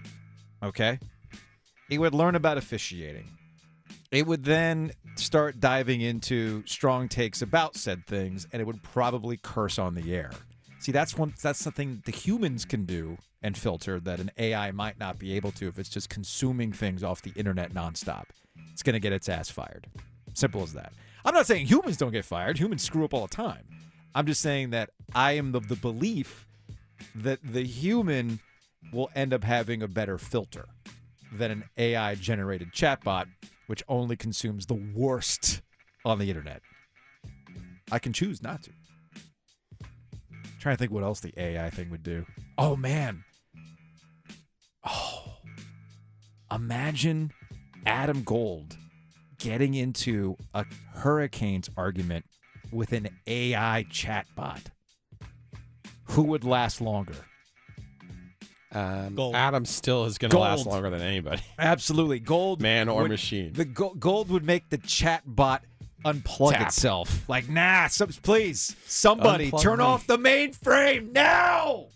Okay? 0.63 0.99
It 1.91 1.99
would 1.99 2.15
learn 2.15 2.35
about 2.35 2.57
officiating. 2.57 3.29
It 4.11 4.27
would 4.27 4.45
then 4.45 4.93
start 5.15 5.61
diving 5.61 6.01
into 6.01 6.65
strong 6.67 7.09
takes 7.09 7.43
about 7.43 7.77
said 7.77 8.07
things, 8.07 8.47
and 8.53 8.61
it 8.61 8.65
would 8.65 8.83
probably 8.83 9.37
curse 9.37 9.79
on 9.79 9.95
the 9.95 10.15
air. 10.15 10.33
See, 10.81 10.93
that's 10.93 11.17
one. 11.17 11.35
That's 11.41 11.59
something 11.59 12.03
the 12.05 12.13
humans 12.13 12.65
can 12.65 12.87
do 12.87 13.19
and 13.43 13.57
filter 13.57 14.01
that 14.01 14.19
an 14.19 14.31
AI 14.37 14.71
might 14.73 14.99
not 14.99 15.19
be 15.19 15.35
able 15.35 15.53
to 15.53 15.69
if 15.69 15.79
it's 15.79 15.89
just 15.89 16.09
consuming 16.09 16.73
things 16.73 17.05
off 17.05 17.23
the 17.23 17.33
internet 17.37 17.73
nonstop. 17.73 18.25
It's 18.73 18.83
going 18.83 18.95
to 18.95 19.01
get 19.01 19.13
its 19.13 19.29
ass 19.29 19.51
fired. 19.51 19.87
Simple 20.35 20.63
as 20.63 20.73
that. 20.73 20.93
I'm 21.25 21.35
not 21.35 21.47
saying 21.47 21.67
humans 21.67 21.97
don't 21.97 22.13
get 22.13 22.25
fired. 22.25 22.59
Humans 22.59 22.83
screw 22.83 23.05
up 23.05 23.15
all 23.15 23.27
the 23.27 23.35
time. 23.35 23.65
I'm 24.15 24.27
just 24.27 24.41
saying 24.41 24.71
that 24.71 24.91
I 25.15 25.33
am 25.33 25.55
of 25.55 25.69
the 25.69 25.77
belief 25.77 26.47
that 27.15 27.41
the 27.45 27.65
human 27.65 28.41
will 28.93 29.11
end 29.15 29.33
up 29.33 29.45
having 29.45 29.83
a 29.83 29.89
better 29.89 30.19
filter 30.19 30.67
than 31.33 31.51
an 31.51 31.65
AI 31.77 32.15
generated 32.17 32.73
chatbot, 32.73 33.27
which 33.71 33.85
only 33.87 34.17
consumes 34.17 34.67
the 34.67 34.75
worst 34.75 35.63
on 36.05 36.19
the 36.19 36.29
internet. 36.29 36.61
I 37.93 38.01
can 38.01 38.13
choose 38.13 38.43
not 38.43 38.65
to. 38.65 38.71
trying 40.59 40.75
to 40.75 40.77
think 40.77 40.91
what 40.91 41.05
else 41.05 41.21
the 41.21 41.33
AI 41.37 41.71
thing 41.71 41.89
would 41.89 42.03
do. 42.03 42.27
Oh 42.59 42.75
man. 42.75 43.23
Oh. 44.85 45.37
Imagine 46.51 47.31
Adam 47.87 48.25
Gold 48.25 48.77
getting 49.39 49.75
into 49.75 50.37
a 50.53 50.67
Hurricanes 50.95 51.71
argument 51.77 52.25
with 52.73 52.93
an 52.93 53.09
AI 53.29 53.87
chatbot. 53.89 54.65
Who 56.07 56.25
would 56.25 56.43
last 56.43 56.81
longer? 56.81 57.15
Um, 58.73 59.15
Gold. 59.17 59.35
Adam 59.35 59.65
still 59.65 60.05
is 60.05 60.17
going 60.19 60.31
to 60.31 60.39
last 60.39 60.65
Gold. 60.65 60.75
longer 60.75 60.91
than 60.91 61.03
anybody, 61.03 61.43
Absolutely. 61.59 62.21
Gold 62.21 62.61
man 62.63 62.89
or 62.89 63.03
would- 63.03 63.11
machine. 63.11 63.53
The 63.53 63.65
go- 63.65 63.95
gold 63.95 64.31
would 64.31 64.45
make 64.45 64.71
the 64.71 64.79
chat 64.79 65.23
bot 65.27 65.65
unplug 66.05 66.53
Tap. 66.53 66.69
itself. 66.69 67.29
Like, 67.29 67.49
nah, 67.49 67.89
some, 67.89 68.09
please, 68.23 68.77
somebody 68.87 69.51
Unplug 69.51 69.61
turn 69.63 69.79
me. 69.81 69.85
off 69.85 70.07
the 70.07 70.17
mainframe 70.19 71.13
now. 71.13 71.87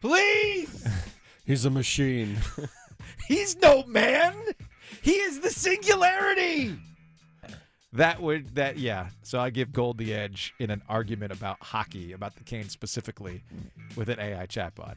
Please. 0.00 0.86
He's 1.46 1.64
a 1.64 1.70
machine. 1.70 2.36
He's 3.28 3.56
no 3.56 3.84
man. 3.84 4.34
He 5.02 5.12
is 5.12 5.40
the 5.40 5.50
singularity. 5.50 6.76
That 7.92 8.20
would 8.20 8.56
that 8.56 8.76
yeah. 8.78 9.08
So 9.22 9.38
I 9.38 9.50
give 9.50 9.72
Gold 9.72 9.98
the 9.98 10.12
edge 10.14 10.52
in 10.58 10.70
an 10.70 10.82
argument 10.88 11.32
about 11.32 11.58
hockey, 11.60 12.12
about 12.12 12.34
the 12.34 12.42
Canes 12.42 12.72
specifically, 12.72 13.42
with 13.96 14.08
an 14.08 14.18
AI 14.18 14.46
chatbot. 14.46 14.96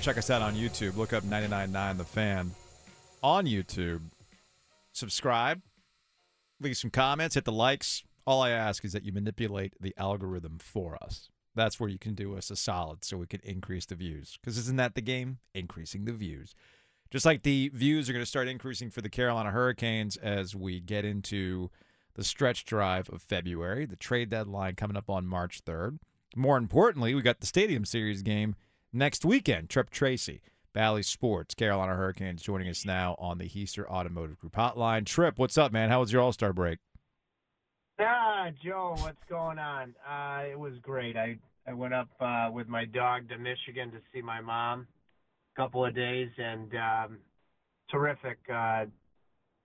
Check 0.00 0.16
us 0.16 0.30
out 0.30 0.42
on 0.42 0.54
YouTube. 0.54 0.96
Look 0.96 1.12
up 1.12 1.24
999 1.24 1.98
The 1.98 2.04
Fan 2.04 2.52
on 3.22 3.46
YouTube. 3.46 4.00
Subscribe. 4.92 5.60
Leave 6.60 6.76
some 6.76 6.90
comments. 6.90 7.34
Hit 7.34 7.44
the 7.44 7.52
likes. 7.52 8.04
All 8.26 8.40
I 8.40 8.50
ask 8.50 8.84
is 8.84 8.92
that 8.92 9.04
you 9.04 9.12
manipulate 9.12 9.74
the 9.80 9.94
algorithm 9.96 10.58
for 10.58 10.96
us. 11.02 11.28
That's 11.54 11.80
where 11.80 11.90
you 11.90 11.98
can 11.98 12.14
do 12.14 12.36
us 12.36 12.50
a 12.50 12.56
solid 12.56 13.04
so 13.04 13.16
we 13.16 13.26
can 13.26 13.40
increase 13.42 13.86
the 13.86 13.96
views. 13.96 14.38
Because 14.40 14.56
isn't 14.56 14.76
that 14.76 14.94
the 14.94 15.02
game? 15.02 15.38
Increasing 15.54 16.04
the 16.04 16.12
views. 16.12 16.54
Just 17.10 17.26
like 17.26 17.42
the 17.42 17.70
views 17.74 18.08
are 18.08 18.12
going 18.12 18.22
to 18.22 18.26
start 18.26 18.48
increasing 18.48 18.90
for 18.90 19.02
the 19.02 19.10
Carolina 19.10 19.50
Hurricanes 19.50 20.16
as 20.16 20.54
we 20.54 20.80
get 20.80 21.04
into 21.04 21.70
the 22.14 22.24
stretch 22.24 22.64
drive 22.64 23.08
of 23.10 23.20
February, 23.20 23.84
the 23.84 23.96
trade 23.96 24.30
deadline 24.30 24.74
coming 24.74 24.96
up 24.96 25.10
on 25.10 25.26
March 25.26 25.64
3rd. 25.64 25.98
More 26.36 26.56
importantly, 26.56 27.14
we 27.14 27.22
got 27.22 27.40
the 27.40 27.46
Stadium 27.46 27.84
Series 27.84 28.22
game 28.22 28.54
next 28.92 29.24
weekend. 29.24 29.70
Tripp 29.70 29.90
Tracy, 29.90 30.42
Bally 30.72 31.02
Sports, 31.02 31.54
Carolina 31.54 31.94
Hurricanes 31.94 32.42
joining 32.42 32.68
us 32.68 32.84
now 32.84 33.16
on 33.18 33.38
the 33.38 33.48
Hiester 33.48 33.86
Automotive 33.86 34.38
Group 34.38 34.54
hotline. 34.54 35.06
Tripp, 35.06 35.38
what's 35.38 35.58
up, 35.58 35.72
man? 35.72 35.88
How 35.88 36.00
was 36.00 36.12
your 36.12 36.22
All 36.22 36.32
Star 36.32 36.52
break? 36.52 36.78
Ah, 38.00 38.50
Joe, 38.62 38.94
what's 38.98 39.22
going 39.28 39.58
on? 39.58 39.94
Uh, 40.08 40.42
it 40.50 40.58
was 40.58 40.74
great. 40.82 41.16
I 41.16 41.38
I 41.66 41.74
went 41.74 41.92
up 41.92 42.08
uh, 42.20 42.48
with 42.50 42.68
my 42.68 42.84
dog 42.86 43.28
to 43.28 43.36
Michigan 43.36 43.90
to 43.90 43.98
see 44.12 44.22
my 44.22 44.40
mom 44.40 44.86
a 45.54 45.60
couple 45.60 45.84
of 45.84 45.94
days, 45.94 46.30
and 46.38 46.72
um, 46.74 47.18
terrific, 47.90 48.38
uh, 48.52 48.86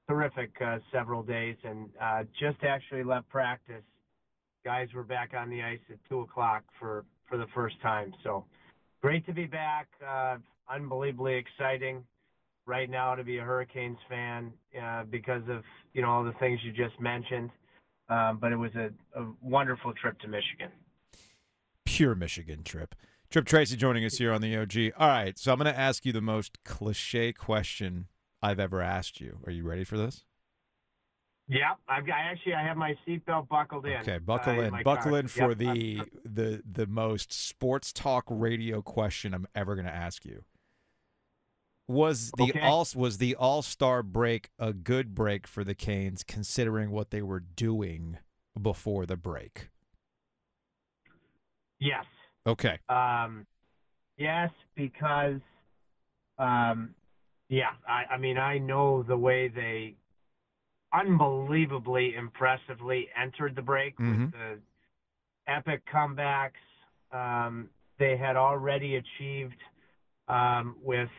terrific 0.10 0.52
uh, 0.66 0.80
several 0.92 1.24
days, 1.24 1.56
and 1.64 1.90
uh, 2.02 2.24
just 2.40 2.62
actually 2.64 3.04
left 3.04 3.30
practice. 3.30 3.84
Guys 4.66 4.88
were 4.94 5.04
back 5.04 5.32
on 5.38 5.50
the 5.50 5.62
ice 5.62 5.80
at 5.90 5.98
two 6.10 6.22
o'clock 6.22 6.64
for 6.80 7.06
for 7.30 7.38
the 7.38 7.48
first 7.54 7.80
time, 7.82 8.14
so 8.24 8.44
great 9.04 9.26
to 9.26 9.34
be 9.34 9.46
back. 9.46 9.88
Uh, 10.08 10.38
unbelievably 10.74 11.36
exciting 11.36 12.04
right 12.66 12.90
now 12.90 13.14
to 13.14 13.24
be 13.24 13.38
a 13.38 13.42
Hurricanes 13.42 13.98
fan 14.10 14.54
uh, 14.82 15.04
because 15.04 15.44
of 15.50 15.64
you 15.94 16.02
know 16.02 16.10
all 16.10 16.24
the 16.24 16.34
things 16.40 16.60
you 16.64 16.72
just 16.72 17.00
mentioned. 17.00 17.52
Um, 18.10 18.38
but 18.40 18.52
it 18.52 18.56
was 18.56 18.72
a, 18.76 18.90
a 19.20 19.26
wonderful 19.42 19.94
trip 19.94 20.20
to 20.20 20.28
Michigan. 20.28 20.70
Pure 21.86 22.16
Michigan 22.16 22.64
trip. 22.64 22.96
Tripp 23.30 23.46
Tracy 23.46 23.76
joining 23.76 24.06
us 24.06 24.18
here 24.18 24.32
on 24.32 24.42
the 24.42 24.56
OG. 24.56 24.94
All 24.98 25.08
right, 25.08 25.38
so 25.38 25.52
I'm 25.52 25.58
going 25.58 25.74
to 25.74 25.80
ask 25.80 26.06
you 26.06 26.12
the 26.12 26.22
most 26.22 26.64
cliche 26.64 27.34
question 27.34 28.08
I've 28.42 28.60
ever 28.60 28.82
asked 28.82 29.20
you. 29.20 29.40
Are 29.46 29.52
you 29.52 29.64
ready 29.64 29.84
for 29.84 29.98
this? 29.98 30.24
Yeah, 31.54 31.74
I've 31.88 32.08
got, 32.08 32.16
actually 32.18 32.56
I 32.56 32.64
have 32.64 32.78
my 32.78 32.96
seatbelt 33.08 33.48
buckled 33.48 33.86
in. 33.86 33.94
Okay, 33.94 34.18
buckle 34.18 34.60
uh, 34.60 34.64
in. 34.64 34.84
Buckle 34.84 35.12
car. 35.12 35.20
in 35.20 35.28
for 35.28 35.50
Yep, 35.50 35.58
the 35.60 36.02
the 36.26 36.64
the 36.70 36.88
most 36.88 37.32
sports 37.32 37.94
talk 37.94 38.24
radio 38.28 38.82
question 38.82 39.34
I'm 39.36 39.46
ever 39.54 39.76
going 39.76 39.86
to 39.86 39.94
ask 39.94 40.26
you. 40.26 40.46
Was 41.88 42.32
the 42.32 42.44
Okay. 42.44 42.60
all 42.62 42.88
was 42.96 43.20
the 43.20 43.36
All 43.36 43.62
Star 43.62 44.02
break 44.02 44.50
a 44.58 44.74
good 44.74 45.14
break 45.14 45.46
for 45.46 45.64
the 45.64 45.76
Canes, 45.76 46.24
considering 46.24 46.90
what 46.92 47.12
they 47.12 47.22
were 47.22 47.42
doing 47.42 48.18
before 48.60 49.06
the 49.06 49.18
break? 49.18 49.70
yes. 51.80 52.06
Okay, 52.48 52.78
Um, 52.90 53.46
yes, 54.18 54.50
because, 54.76 55.40
um, 56.38 56.94
yeah, 57.48 57.72
I, 57.88 58.04
I 58.12 58.18
mean, 58.18 58.38
I 58.38 58.58
know 58.58 59.02
the 59.04 59.16
way 59.16 59.48
they 59.48 59.96
unbelievably 60.94 62.16
impressively 62.16 63.10
entered 63.16 63.56
the 63.56 63.62
break 63.62 63.98
Mhm. 63.98 64.26
with 64.26 64.32
the 64.32 64.62
epic 65.48 65.86
comebacks. 65.86 66.62
Um, 67.12 67.70
they 67.98 68.16
had 68.18 68.36
already 68.36 68.96
achieved 68.96 69.62
um, 70.30 70.78
with 70.82 71.10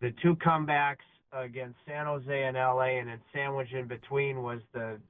the 0.00 0.10
two 0.20 0.34
comebacks 0.36 1.04
against 1.32 1.78
San 1.86 2.06
Jose 2.06 2.42
and 2.42 2.56
LA, 2.56 2.98
and 2.98 3.08
then 3.08 3.22
sandwiched 3.32 3.72
in 3.72 3.86
between 3.86 4.42
was 4.42 4.60
the 4.72 5.00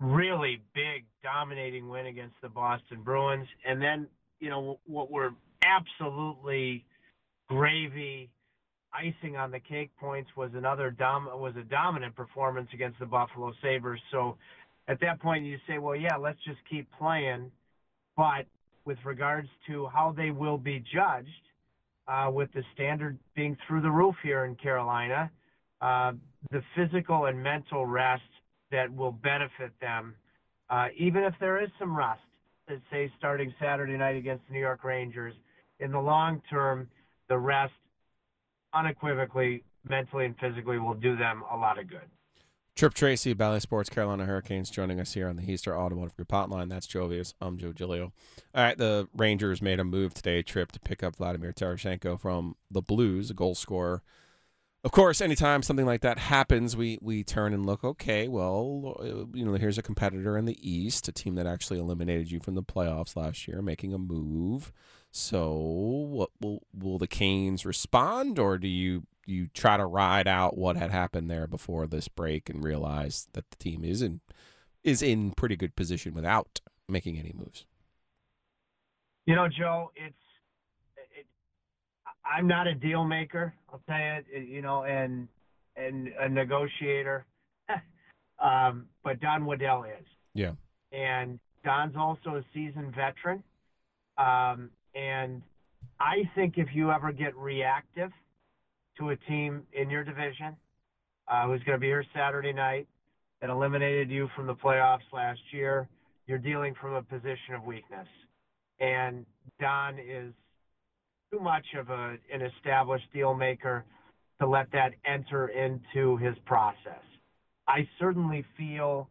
really 0.00 0.62
big 0.72 1.04
dominating 1.22 1.88
win 1.88 2.06
against 2.06 2.40
the 2.40 2.48
Boston 2.48 3.02
Bruins. 3.02 3.46
And 3.64 3.80
then, 3.80 4.08
you 4.40 4.48
know, 4.48 4.80
what 4.86 5.10
were 5.10 5.34
absolutely 5.62 6.84
gravy 7.48 8.30
icing 8.94 9.36
on 9.36 9.50
the 9.50 9.60
cake 9.60 9.90
points 9.98 10.30
was 10.36 10.50
another 10.54 10.90
dom 10.90 11.28
was 11.34 11.54
a 11.56 11.62
dominant 11.62 12.14
performance 12.14 12.68
against 12.74 12.98
the 12.98 13.06
Buffalo 13.06 13.52
Sabres. 13.62 14.00
So 14.10 14.36
at 14.88 15.00
that 15.00 15.20
point 15.20 15.44
you 15.44 15.58
say, 15.66 15.78
well, 15.78 15.96
yeah, 15.96 16.16
let's 16.16 16.42
just 16.44 16.58
keep 16.68 16.88
playing. 16.98 17.50
But 18.16 18.46
with 18.84 18.98
regards 19.04 19.48
to 19.68 19.86
how 19.86 20.14
they 20.16 20.30
will 20.30 20.58
be 20.58 20.84
judged, 20.92 21.28
uh, 22.08 22.30
with 22.32 22.52
the 22.52 22.62
standard 22.74 23.18
being 23.34 23.56
through 23.66 23.80
the 23.80 23.90
roof 23.90 24.14
here 24.22 24.44
in 24.44 24.54
Carolina, 24.56 25.30
uh, 25.80 26.12
the 26.50 26.62
physical 26.76 27.26
and 27.26 27.42
mental 27.42 27.86
rest 27.86 28.22
that 28.70 28.94
will 28.94 29.12
benefit 29.12 29.72
them, 29.80 30.14
uh, 30.70 30.88
even 30.96 31.22
if 31.22 31.34
there 31.40 31.62
is 31.62 31.68
some 31.78 31.96
rust, 31.96 32.20
let's 32.68 32.82
say 32.90 33.10
starting 33.18 33.52
Saturday 33.60 33.96
night 33.96 34.16
against 34.16 34.46
the 34.48 34.54
New 34.54 34.60
York 34.60 34.84
Rangers, 34.84 35.34
in 35.80 35.92
the 35.92 36.00
long 36.00 36.42
term, 36.50 36.88
the 37.28 37.36
rest 37.36 37.72
unequivocally, 38.74 39.64
mentally 39.88 40.26
and 40.26 40.36
physically, 40.38 40.78
will 40.78 40.94
do 40.94 41.16
them 41.16 41.42
a 41.50 41.56
lot 41.56 41.78
of 41.78 41.88
good. 41.88 42.08
Tripp 42.74 42.94
Tracy, 42.94 43.34
Bally 43.34 43.60
Sports, 43.60 43.90
Carolina 43.90 44.24
Hurricanes, 44.24 44.70
joining 44.70 44.98
us 44.98 45.12
here 45.12 45.28
on 45.28 45.36
the 45.36 45.42
Hiester 45.42 45.76
Automotive 45.76 46.16
Group 46.16 46.28
Hotline. 46.28 46.70
That's 46.70 46.86
Joe 46.86 47.06
Ovies. 47.08 47.34
I'm 47.38 47.58
Joe 47.58 47.72
Giglio. 47.72 48.12
All 48.54 48.64
right, 48.64 48.78
the 48.78 49.08
Rangers 49.14 49.60
made 49.60 49.78
a 49.78 49.84
move 49.84 50.14
today, 50.14 50.40
Tripp, 50.42 50.72
to 50.72 50.80
pick 50.80 51.02
up 51.02 51.16
Vladimir 51.16 51.52
Tarasenko 51.52 52.18
from 52.18 52.56
the 52.70 52.80
Blues, 52.80 53.30
a 53.30 53.34
goal 53.34 53.54
scorer. 53.54 54.02
Of 54.84 54.90
course, 54.90 55.20
anytime 55.20 55.62
something 55.62 55.86
like 55.86 56.00
that 56.00 56.18
happens, 56.18 56.74
we 56.74 56.98
we 57.00 57.22
turn 57.22 57.52
and 57.52 57.64
look. 57.64 57.84
Okay, 57.84 58.26
well, 58.26 59.28
you 59.32 59.44
know, 59.44 59.52
here's 59.54 59.78
a 59.78 59.82
competitor 59.82 60.36
in 60.36 60.46
the 60.46 60.58
East, 60.60 61.06
a 61.06 61.12
team 61.12 61.34
that 61.36 61.46
actually 61.46 61.78
eliminated 61.78 62.32
you 62.32 62.40
from 62.40 62.54
the 62.54 62.64
playoffs 62.64 63.14
last 63.14 63.46
year, 63.46 63.62
making 63.62 63.92
a 63.92 63.98
move. 63.98 64.72
So, 65.14 65.52
what 65.52 66.30
will 66.40 66.62
will 66.72 66.96
the 66.98 67.06
Canes 67.06 67.66
respond, 67.66 68.38
or 68.38 68.56
do 68.56 68.66
you 68.66 69.06
you 69.26 69.48
try 69.48 69.76
to 69.76 69.84
ride 69.84 70.26
out 70.26 70.56
what 70.56 70.76
had 70.76 70.90
happened 70.90 71.30
there 71.30 71.46
before 71.46 71.86
this 71.86 72.08
break 72.08 72.48
and 72.48 72.64
realize 72.64 73.28
that 73.34 73.50
the 73.50 73.56
team 73.56 73.84
is 73.84 74.00
in 74.00 74.22
is 74.82 75.02
in 75.02 75.32
pretty 75.32 75.54
good 75.54 75.76
position 75.76 76.14
without 76.14 76.60
making 76.88 77.18
any 77.18 77.34
moves? 77.36 77.66
You 79.26 79.34
know, 79.36 79.48
Joe, 79.48 79.92
it's 79.94 80.16
it, 81.14 81.26
I'm 82.24 82.48
not 82.48 82.66
a 82.66 82.74
deal 82.74 83.04
maker. 83.04 83.52
I'll 83.70 83.82
tell 83.86 83.98
you, 83.98 84.40
you 84.40 84.62
know, 84.62 84.84
and 84.84 85.28
and 85.76 86.08
a 86.18 86.26
negotiator. 86.26 87.26
um, 88.38 88.86
but 89.04 89.20
Don 89.20 89.44
Waddell 89.44 89.84
is. 89.84 90.06
Yeah. 90.32 90.52
And 90.90 91.38
Don's 91.64 91.96
also 91.96 92.36
a 92.36 92.44
seasoned 92.54 92.94
veteran. 92.94 93.42
Um, 94.16 94.70
and 94.94 95.42
I 96.00 96.28
think 96.34 96.54
if 96.56 96.68
you 96.74 96.90
ever 96.90 97.12
get 97.12 97.36
reactive 97.36 98.10
to 98.98 99.10
a 99.10 99.16
team 99.16 99.62
in 99.72 99.88
your 99.88 100.04
division 100.04 100.56
uh, 101.28 101.46
who's 101.46 101.62
going 101.62 101.76
to 101.76 101.80
be 101.80 101.86
here 101.86 102.04
Saturday 102.14 102.52
night 102.52 102.86
that 103.40 103.50
eliminated 103.50 104.10
you 104.10 104.28
from 104.36 104.46
the 104.46 104.54
playoffs 104.54 105.00
last 105.12 105.40
year, 105.52 105.88
you're 106.26 106.38
dealing 106.38 106.74
from 106.80 106.94
a 106.94 107.02
position 107.02 107.54
of 107.54 107.64
weakness. 107.64 108.06
And 108.80 109.24
Don 109.60 109.98
is 109.98 110.32
too 111.32 111.40
much 111.40 111.66
of 111.78 111.88
a, 111.90 112.16
an 112.32 112.42
established 112.42 113.06
deal 113.12 113.34
maker 113.34 113.84
to 114.40 114.48
let 114.48 114.70
that 114.72 114.92
enter 115.04 115.48
into 115.48 116.16
his 116.18 116.34
process. 116.46 117.02
I 117.68 117.88
certainly 117.98 118.44
feel 118.58 119.08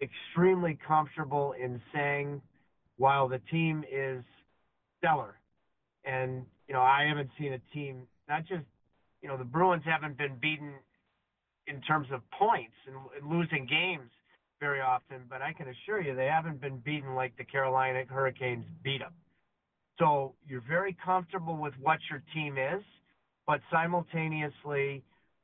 extremely 0.00 0.78
comfortable 0.86 1.54
in 1.60 1.80
saying 1.92 2.40
while 2.96 3.28
the 3.28 3.40
team 3.50 3.84
is 3.90 4.22
stellar, 4.98 5.34
and 6.04 6.44
you 6.66 6.74
know 6.74 6.82
I 6.82 7.04
haven't 7.08 7.30
seen 7.38 7.52
a 7.52 7.60
team 7.74 8.02
not 8.28 8.46
just 8.46 8.64
you 9.22 9.28
know 9.28 9.36
the 9.36 9.44
Bruins 9.44 9.82
haven't 9.84 10.18
been 10.18 10.36
beaten 10.40 10.74
in 11.66 11.80
terms 11.82 12.08
of 12.12 12.20
points 12.30 12.74
and, 12.86 12.96
and 13.16 13.30
losing 13.30 13.66
games 13.66 14.10
very 14.60 14.80
often, 14.80 15.22
but 15.28 15.42
I 15.42 15.52
can 15.52 15.66
assure 15.68 16.00
you 16.00 16.14
they 16.14 16.26
haven't 16.26 16.60
been 16.60 16.78
beaten 16.78 17.14
like 17.14 17.36
the 17.36 17.44
Carolina 17.44 18.02
Hurricanes 18.08 18.64
beat 18.82 18.98
them. 18.98 19.12
So 19.98 20.34
you're 20.46 20.64
very 20.68 20.96
comfortable 21.04 21.56
with 21.56 21.74
what 21.80 21.98
your 22.10 22.22
team 22.34 22.56
is, 22.56 22.82
but 23.46 23.60
simultaneously, 23.70 25.02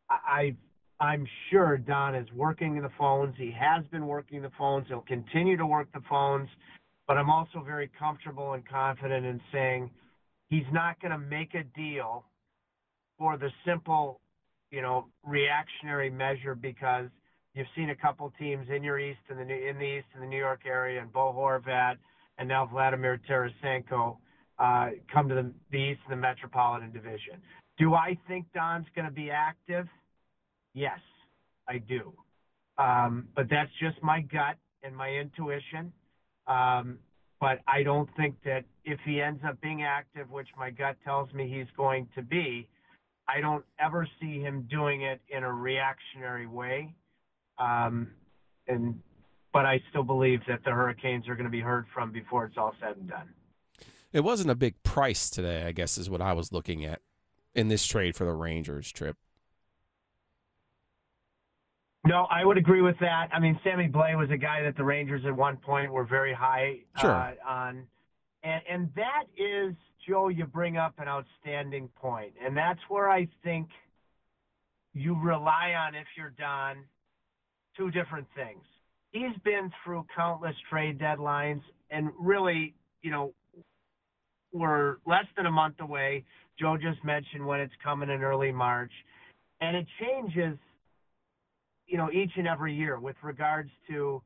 I, 0.08 0.54
I'm 1.00 1.26
sure 1.50 1.76
Don 1.76 2.14
is 2.14 2.26
working 2.34 2.80
the 2.80 2.90
phones. 2.98 3.34
He 3.36 3.52
has 3.58 3.84
been 3.90 4.06
working 4.06 4.42
the 4.42 4.50
phones. 4.56 4.86
He'll 4.88 5.00
continue 5.00 5.56
to 5.56 5.66
work 5.66 5.88
the 5.92 6.02
phones, 6.08 6.48
but 7.06 7.16
I'm 7.16 7.30
also 7.30 7.62
very 7.64 7.90
comfortable 7.98 8.54
and 8.54 8.66
confident 8.66 9.26
in 9.26 9.40
saying 9.52 9.90
he's 10.48 10.66
not 10.72 11.00
going 11.00 11.12
to 11.12 11.18
make 11.18 11.54
a 11.54 11.64
deal 11.76 12.24
for 13.18 13.36
the 13.36 13.50
simple, 13.66 14.20
you 14.70 14.82
know, 14.82 15.06
reactionary 15.24 16.10
measure 16.10 16.54
because 16.54 17.06
you've 17.54 17.66
seen 17.76 17.90
a 17.90 17.96
couple 17.96 18.32
teams 18.38 18.66
in 18.74 18.82
your 18.82 18.98
east 18.98 19.20
in 19.30 19.36
the 19.36 19.42
in 19.42 19.78
the 19.78 19.98
east 19.98 20.06
in 20.14 20.20
the 20.20 20.26
New 20.26 20.38
York 20.38 20.62
area, 20.66 21.00
and 21.00 21.12
Bo 21.12 21.32
Horvat, 21.36 21.96
and 22.38 22.48
now 22.48 22.66
Vladimir 22.66 23.20
Tarasenko 23.28 24.16
uh, 24.58 24.90
come 25.12 25.28
to 25.28 25.34
the, 25.34 25.52
the 25.70 25.78
East 25.78 26.00
in 26.06 26.10
the 26.10 26.16
Metropolitan 26.16 26.92
Division. 26.92 27.40
Do 27.78 27.94
I 27.94 28.16
think 28.28 28.46
Don's 28.54 28.86
going 28.94 29.06
to 29.06 29.10
be 29.14 29.30
active? 29.30 29.86
Yes, 30.74 30.98
I 31.68 31.78
do. 31.78 32.12
Um, 32.78 33.28
but 33.34 33.48
that's 33.50 33.70
just 33.80 34.00
my 34.02 34.20
gut 34.20 34.56
and 34.82 34.96
my 34.96 35.08
intuition. 35.08 35.92
Um, 36.46 36.98
but 37.40 37.60
I 37.66 37.82
don't 37.82 38.08
think 38.16 38.36
that 38.44 38.64
if 38.84 38.98
he 39.04 39.20
ends 39.20 39.42
up 39.46 39.60
being 39.60 39.82
active, 39.82 40.30
which 40.30 40.48
my 40.58 40.70
gut 40.70 40.96
tells 41.04 41.32
me 41.32 41.48
he's 41.48 41.70
going 41.76 42.08
to 42.14 42.22
be, 42.22 42.68
I 43.28 43.40
don't 43.40 43.64
ever 43.78 44.06
see 44.20 44.40
him 44.40 44.66
doing 44.70 45.02
it 45.02 45.20
in 45.28 45.42
a 45.42 45.52
reactionary 45.52 46.46
way. 46.46 46.94
Um, 47.58 48.08
and 48.66 49.00
but 49.52 49.66
I 49.66 49.80
still 49.90 50.02
believe 50.02 50.40
that 50.48 50.64
the 50.64 50.72
Hurricanes 50.72 51.28
are 51.28 51.36
going 51.36 51.44
to 51.44 51.50
be 51.50 51.60
heard 51.60 51.86
from 51.94 52.10
before 52.10 52.44
it's 52.44 52.56
all 52.58 52.74
said 52.80 52.96
and 52.96 53.08
done. 53.08 53.28
It 54.12 54.24
wasn't 54.24 54.50
a 54.50 54.54
big 54.54 54.82
price 54.82 55.30
today, 55.30 55.64
I 55.64 55.72
guess, 55.72 55.96
is 55.96 56.10
what 56.10 56.20
I 56.20 56.32
was 56.32 56.52
looking 56.52 56.84
at 56.84 57.00
in 57.54 57.68
this 57.68 57.86
trade 57.86 58.16
for 58.16 58.24
the 58.24 58.32
Rangers 58.32 58.90
Tripp. 58.90 59.16
No, 62.06 62.26
I 62.30 62.44
would 62.44 62.58
agree 62.58 62.82
with 62.82 62.98
that. 63.00 63.28
I 63.32 63.38
mean, 63.40 63.58
Sammy 63.64 63.88
Blais 63.88 64.16
was 64.16 64.30
a 64.30 64.36
guy 64.36 64.62
that 64.62 64.76
the 64.76 64.84
Rangers 64.84 65.22
at 65.26 65.34
one 65.34 65.56
point 65.56 65.90
were 65.90 66.04
very 66.04 66.34
high 66.34 66.80
sure. 67.00 67.10
uh, 67.10 67.32
on, 67.46 67.86
and 68.42 68.62
and 68.70 68.90
that 68.94 69.24
is 69.38 69.74
Joe. 70.06 70.28
You 70.28 70.44
bring 70.44 70.76
up 70.76 70.94
an 70.98 71.08
outstanding 71.08 71.88
point. 71.96 72.34
and 72.44 72.56
that's 72.56 72.80
where 72.88 73.08
I 73.10 73.26
think 73.42 73.68
you 74.92 75.18
rely 75.20 75.72
on 75.76 75.94
if 75.94 76.06
you're 76.16 76.34
Don 76.38 76.84
two 77.76 77.90
different 77.90 78.26
things. 78.36 78.62
He's 79.10 79.36
been 79.44 79.70
through 79.82 80.06
countless 80.14 80.54
trade 80.70 80.98
deadlines, 80.98 81.62
and 81.90 82.10
really, 82.18 82.74
you 83.02 83.10
know, 83.10 83.32
we're 84.52 84.96
less 85.06 85.26
than 85.36 85.46
a 85.46 85.50
month 85.50 85.76
away. 85.80 86.24
Joe 86.58 86.76
just 86.76 87.04
mentioned 87.04 87.44
when 87.44 87.60
it's 87.60 87.72
coming 87.82 88.10
in 88.10 88.22
early 88.22 88.52
March, 88.52 88.92
and 89.60 89.76
it 89.76 89.86
changes, 90.00 90.56
you 91.86 91.98
know, 91.98 92.10
each 92.10 92.32
and 92.36 92.46
every 92.46 92.74
year 92.74 92.98
with 92.98 93.16
regards 93.22 93.70
to 93.88 94.22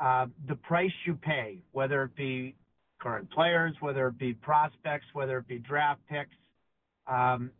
uh, 0.00 0.26
the 0.48 0.54
price 0.56 0.92
you 1.06 1.14
pay, 1.14 1.62
whether 1.72 2.04
it 2.04 2.14
be 2.16 2.54
current 3.00 3.30
players, 3.30 3.74
whether 3.80 4.06
it 4.08 4.18
be 4.18 4.32
prospects, 4.32 5.06
whether 5.12 5.38
it 5.38 5.48
be 5.48 5.58
draft 5.58 6.00
picks. 6.08 6.34
Um, 7.06 7.50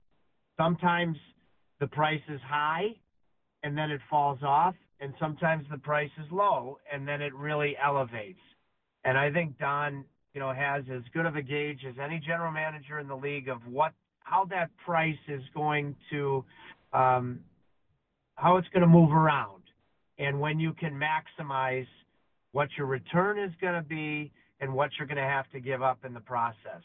sometimes 0.57 1.17
the 1.81 1.87
price 1.87 2.23
is 2.29 2.41
high, 2.47 2.89
and 3.63 3.77
then 3.77 3.91
it 3.91 4.01
falls 4.09 4.39
off, 4.43 4.75
and 5.01 5.13
sometimes 5.21 5.67
the 5.71 5.79
price 5.79 6.11
is 6.19 6.27
low, 6.31 6.79
and 6.93 7.07
then 7.07 7.21
it 7.21 7.35
really 7.35 7.77
elevates. 7.83 8.39
And 9.05 9.19
I 9.19 9.33
think 9.33 9.59
Don 9.59 10.05
you 10.35 10.41
know, 10.41 10.53
has 10.53 10.85
as 10.93 11.03
good 11.13 11.27
of 11.27 11.37
a 11.37 11.43
gauge 11.43 11.81
as 11.87 11.95
any 12.03 12.19
general 12.19 12.53
manager 12.53 12.99
in 12.99 13.09
the 13.09 13.17
league 13.17 13.49
of 13.49 13.59
what 13.67 13.93
how 14.21 14.45
that 14.47 14.71
price 14.85 15.19
is 15.29 15.43
going 15.55 15.95
to 16.11 16.45
um, 16.93 17.41
how 18.43 18.57
it's 18.57 18.67
going 18.75 18.81
to 18.81 18.89
move 18.89 19.13
around, 19.13 19.63
and 20.19 20.41
when 20.41 20.59
you 20.59 20.73
can 20.73 20.93
maximize 20.93 21.87
what 22.51 22.69
your 22.77 22.89
return 22.89 23.39
is 23.39 23.53
going 23.61 23.75
to 23.75 23.89
be 23.89 24.33
and 24.61 24.75
what 24.75 24.91
you're 24.99 25.07
going 25.07 25.17
to 25.17 25.23
have 25.23 25.49
to 25.53 25.61
give 25.61 25.81
up 25.81 26.05
in 26.05 26.13
the 26.13 26.21
process. 26.21 26.83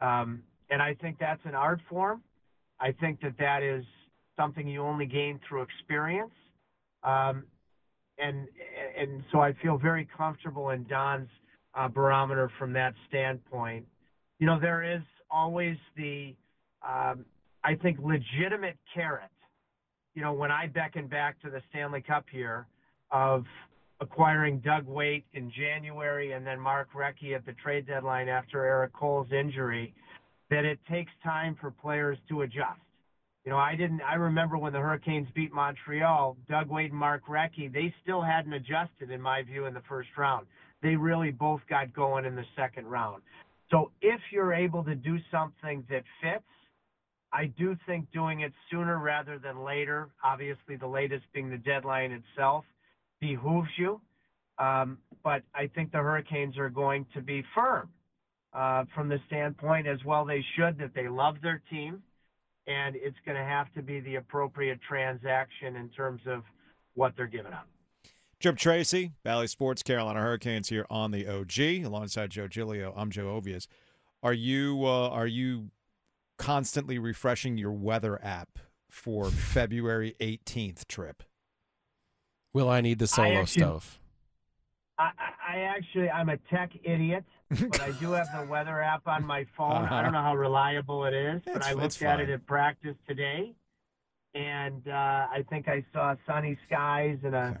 Um, 0.00 0.44
and 0.70 0.80
I 0.80 0.94
think 0.94 1.16
that's 1.18 1.40
an 1.44 1.56
art 1.56 1.80
form. 1.90 2.22
I 2.78 2.92
think 2.92 3.20
that 3.22 3.34
that 3.40 3.64
is 3.64 3.84
something 4.36 4.66
you 4.68 4.80
only 4.82 5.06
gain 5.06 5.40
through 5.46 5.62
experience. 5.62 6.34
Um, 7.02 7.46
and 8.18 8.46
and 8.96 9.24
so 9.32 9.40
I 9.40 9.54
feel 9.60 9.78
very 9.78 10.08
comfortable 10.16 10.70
in 10.70 10.84
Don's 10.84 11.28
uh, 11.74 11.88
barometer 11.88 12.48
from 12.60 12.72
that 12.74 12.94
standpoint. 13.08 13.86
You 14.38 14.46
know, 14.46 14.60
there 14.60 14.84
is 14.84 15.02
always 15.32 15.76
the, 15.96 16.36
um, 16.88 17.24
I 17.64 17.74
think, 17.74 17.98
legitimate 18.00 18.76
carrot. 18.94 19.31
You 20.14 20.22
know, 20.22 20.32
when 20.32 20.50
I 20.50 20.66
beckon 20.66 21.06
back 21.06 21.40
to 21.42 21.50
the 21.50 21.62
Stanley 21.70 22.02
Cup 22.02 22.24
here 22.30 22.66
of 23.10 23.44
acquiring 24.00 24.58
Doug 24.60 24.86
Weight 24.86 25.24
in 25.32 25.50
January 25.50 26.32
and 26.32 26.46
then 26.46 26.60
Mark 26.60 26.88
Recchi 26.94 27.34
at 27.34 27.46
the 27.46 27.52
trade 27.52 27.86
deadline 27.86 28.28
after 28.28 28.64
Erik 28.64 28.92
Cole's 28.92 29.30
injury, 29.32 29.94
that 30.50 30.64
it 30.64 30.78
takes 30.90 31.12
time 31.22 31.56
for 31.60 31.70
players 31.70 32.18
to 32.28 32.42
adjust. 32.42 32.80
You 33.44 33.50
know, 33.50 33.58
I 33.58 33.74
didn't. 33.74 34.02
I 34.02 34.14
remember 34.14 34.56
when 34.56 34.72
the 34.72 34.78
Hurricanes 34.78 35.26
beat 35.34 35.52
Montreal, 35.52 36.36
Doug 36.48 36.68
Weight 36.68 36.90
and 36.90 36.98
Mark 36.98 37.26
Recchi. 37.26 37.72
They 37.72 37.92
still 38.02 38.22
hadn't 38.22 38.52
adjusted, 38.52 39.10
in 39.10 39.20
my 39.20 39.42
view, 39.42 39.66
in 39.66 39.74
the 39.74 39.82
first 39.88 40.10
round 40.16 40.46
they 40.82 40.96
really 40.96 41.30
both 41.30 41.60
got 41.70 41.92
going 41.94 42.24
in 42.24 42.34
the 42.34 42.44
second 42.56 42.86
round. 42.86 43.22
So 43.70 43.90
if 44.02 44.20
you're 44.30 44.52
able 44.52 44.84
to 44.84 44.94
do 44.94 45.16
something 45.30 45.84
that 45.88 46.02
fits, 46.20 46.44
I 47.32 47.46
do 47.46 47.76
think 47.86 48.10
doing 48.12 48.40
it 48.40 48.52
sooner 48.70 48.98
rather 48.98 49.38
than 49.38 49.64
later, 49.64 50.10
obviously 50.22 50.76
the 50.76 50.86
latest 50.86 51.24
being 51.32 51.50
the 51.50 51.56
deadline 51.56 52.12
itself, 52.12 52.64
behooves 53.20 53.70
you. 53.78 54.00
Um, 54.58 54.98
but 55.24 55.42
I 55.54 55.68
think 55.68 55.92
the 55.92 55.98
Hurricanes 55.98 56.58
are 56.58 56.68
going 56.68 57.06
to 57.14 57.22
be 57.22 57.42
firm 57.54 57.88
uh, 58.52 58.84
from 58.94 59.08
the 59.08 59.18
standpoint, 59.26 59.86
as 59.86 59.98
well 60.04 60.24
they 60.24 60.44
should, 60.56 60.78
that 60.78 60.94
they 60.94 61.08
love 61.08 61.36
their 61.42 61.62
team, 61.70 62.02
and 62.66 62.94
it's 62.96 63.16
going 63.24 63.36
to 63.36 63.44
have 63.44 63.72
to 63.74 63.82
be 63.82 64.00
the 64.00 64.16
appropriate 64.16 64.78
transaction 64.86 65.76
in 65.76 65.88
terms 65.88 66.20
of 66.26 66.42
what 66.94 67.14
they're 67.16 67.26
giving 67.26 67.52
up. 67.52 67.66
Tripp 68.40 68.58
Tracy, 68.58 69.12
Bally 69.22 69.46
Sports, 69.46 69.82
Carolina 69.82 70.20
Hurricanes 70.20 70.68
here 70.68 70.84
on 70.90 71.12
the 71.12 71.26
OG, 71.26 71.86
alongside 71.86 72.30
Joe 72.30 72.48
Giglio. 72.48 72.92
I'm 72.94 73.10
Joe 73.10 73.40
Ovies. 73.40 73.68
Are 74.22 74.32
you 74.32 74.84
uh, 74.84 75.08
are 75.08 75.26
you 75.26 75.70
constantly 76.42 76.98
refreshing 76.98 77.56
your 77.56 77.70
weather 77.72 78.20
app 78.22 78.58
for 78.90 79.30
February 79.30 80.16
18th 80.20 80.86
Tripp? 80.88 81.22
Will 82.52 82.68
I 82.68 82.80
need 82.80 82.98
the 82.98 83.06
solo 83.06 83.40
actually- 83.40 83.62
stove? 83.62 83.98
I, 84.98 85.10
I 85.18 85.32
I 85.54 85.60
actually 85.62 86.10
I'm 86.10 86.28
a 86.28 86.36
tech 86.50 86.70
idiot, 86.84 87.24
but 87.50 87.80
I 87.80 87.90
do 87.92 88.12
have 88.12 88.28
the 88.34 88.46
weather 88.46 88.80
app 88.80 89.06
on 89.06 89.24
my 89.24 89.46
phone. 89.56 89.86
I 89.86 90.02
don't 90.02 90.12
know 90.12 90.22
how 90.22 90.36
reliable 90.36 91.04
it 91.06 91.14
is, 91.14 91.42
but 91.44 91.62
I 91.62 91.72
looked 91.72 92.00
at 92.02 92.20
it 92.20 92.26
fine. 92.26 92.34
at 92.34 92.46
practice 92.46 92.96
today, 93.08 93.54
and 94.34 94.86
uh, 94.86 94.92
I 94.92 95.44
think 95.48 95.68
I 95.68 95.84
saw 95.92 96.14
sunny 96.26 96.58
skies 96.66 97.18
and 97.24 97.34
a 97.34 97.58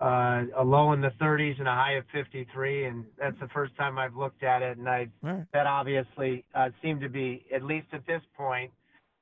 uh, 0.00 0.42
a 0.56 0.64
low 0.64 0.92
in 0.92 1.00
the 1.00 1.12
30s 1.20 1.58
and 1.58 1.66
a 1.66 1.74
high 1.74 1.92
of 1.92 2.04
53, 2.12 2.84
and 2.84 3.04
that's 3.18 3.38
the 3.40 3.48
first 3.48 3.74
time 3.76 3.98
I've 3.98 4.16
looked 4.16 4.42
at 4.42 4.62
it, 4.62 4.76
and 4.76 4.88
I 4.88 5.08
All 5.24 5.30
right. 5.30 5.44
that 5.52 5.66
obviously 5.66 6.44
uh, 6.54 6.70
seemed 6.82 7.00
to 7.00 7.08
be 7.08 7.46
at 7.54 7.62
least 7.62 7.86
at 7.92 8.06
this 8.06 8.22
point 8.36 8.70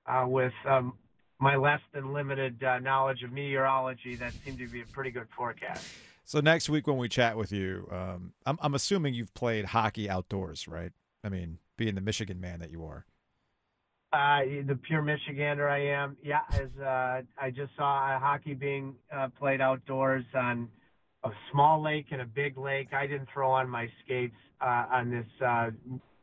uh, 0.07 0.25
with 0.27 0.53
um, 0.69 0.95
my 1.39 1.57
less 1.57 1.81
than 1.93 2.13
limited 2.13 2.63
uh, 2.65 2.79
knowledge 2.81 3.23
of 3.23 3.33
meteorology 3.33 4.17
that 4.17 4.33
seemed 4.45 4.59
to 4.59 4.69
be 4.69 4.81
a 4.81 4.87
pretty 4.87 5.11
good 5.11 5.29
forecast. 5.37 5.87
So 6.25 6.41
next 6.41 6.69
week 6.69 6.87
when 6.87 6.97
we 6.97 7.09
chat 7.09 7.37
with 7.37 7.53
you, 7.53 7.87
um, 7.93 8.33
I'm, 8.47 8.59
I'm 8.61 8.75
assuming 8.75 9.15
you've 9.15 9.35
played 9.35 9.67
hockey 9.67 10.09
outdoors, 10.09 10.67
right? 10.67 10.93
I 11.23 11.29
mean, 11.29 11.59
being 11.77 11.95
the 11.95 12.01
Michigan 12.01 12.41
man 12.41 12.61
that 12.61 12.71
you 12.71 12.85
are. 12.85 13.05
Uh, 14.15 14.43
the 14.69 14.79
pure 14.87 15.03
Michigander 15.03 15.69
I 15.69 15.87
am. 15.89 16.17
Yeah, 16.23 16.43
as 16.53 16.69
uh, 16.81 17.23
I 17.37 17.51
just 17.51 17.73
saw 17.77 17.97
uh, 17.97 18.21
hockey 18.21 18.55
being 18.55 18.95
uh, 19.13 19.29
played 19.37 19.61
outdoors 19.61 20.25
on 20.37 20.69
a 21.25 21.31
small 21.51 21.83
lake 21.83 22.07
and 22.13 22.21
a 22.21 22.25
big 22.25 22.57
lake. 22.57 22.93
I 22.93 23.09
didn't 23.09 23.29
throw 23.35 23.51
on 23.51 23.69
my 23.69 23.89
skates 24.05 24.37
uh, 24.61 24.85
on 24.93 25.11
this, 25.11 25.27
uh, 25.45 25.71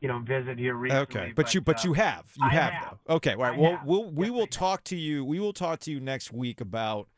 you 0.00 0.08
know, 0.08 0.20
visit 0.20 0.58
here 0.58 0.74
recently. 0.74 1.02
Okay, 1.02 1.32
but, 1.36 1.52
you 1.52 1.60
but 1.60 1.84
you 1.84 1.92
have 1.92 2.24
you 2.38 2.48
have, 2.48 2.72
have. 2.72 2.98
though. 3.06 3.16
Okay, 3.16 3.36
right. 3.36 3.52
I 3.52 3.58
Well, 3.58 3.72
have. 3.72 3.84
we'll 3.84 4.10
we 4.10 4.28
Yes, 4.28 4.36
will 4.36 4.46
talk 4.46 4.84
to 4.84 4.96
you. 4.96 5.22
We 5.22 5.38
will 5.38 5.52
talk 5.52 5.80
to 5.80 5.90
you 5.90 6.00
next 6.00 6.32
week 6.32 6.62
about 6.62 7.08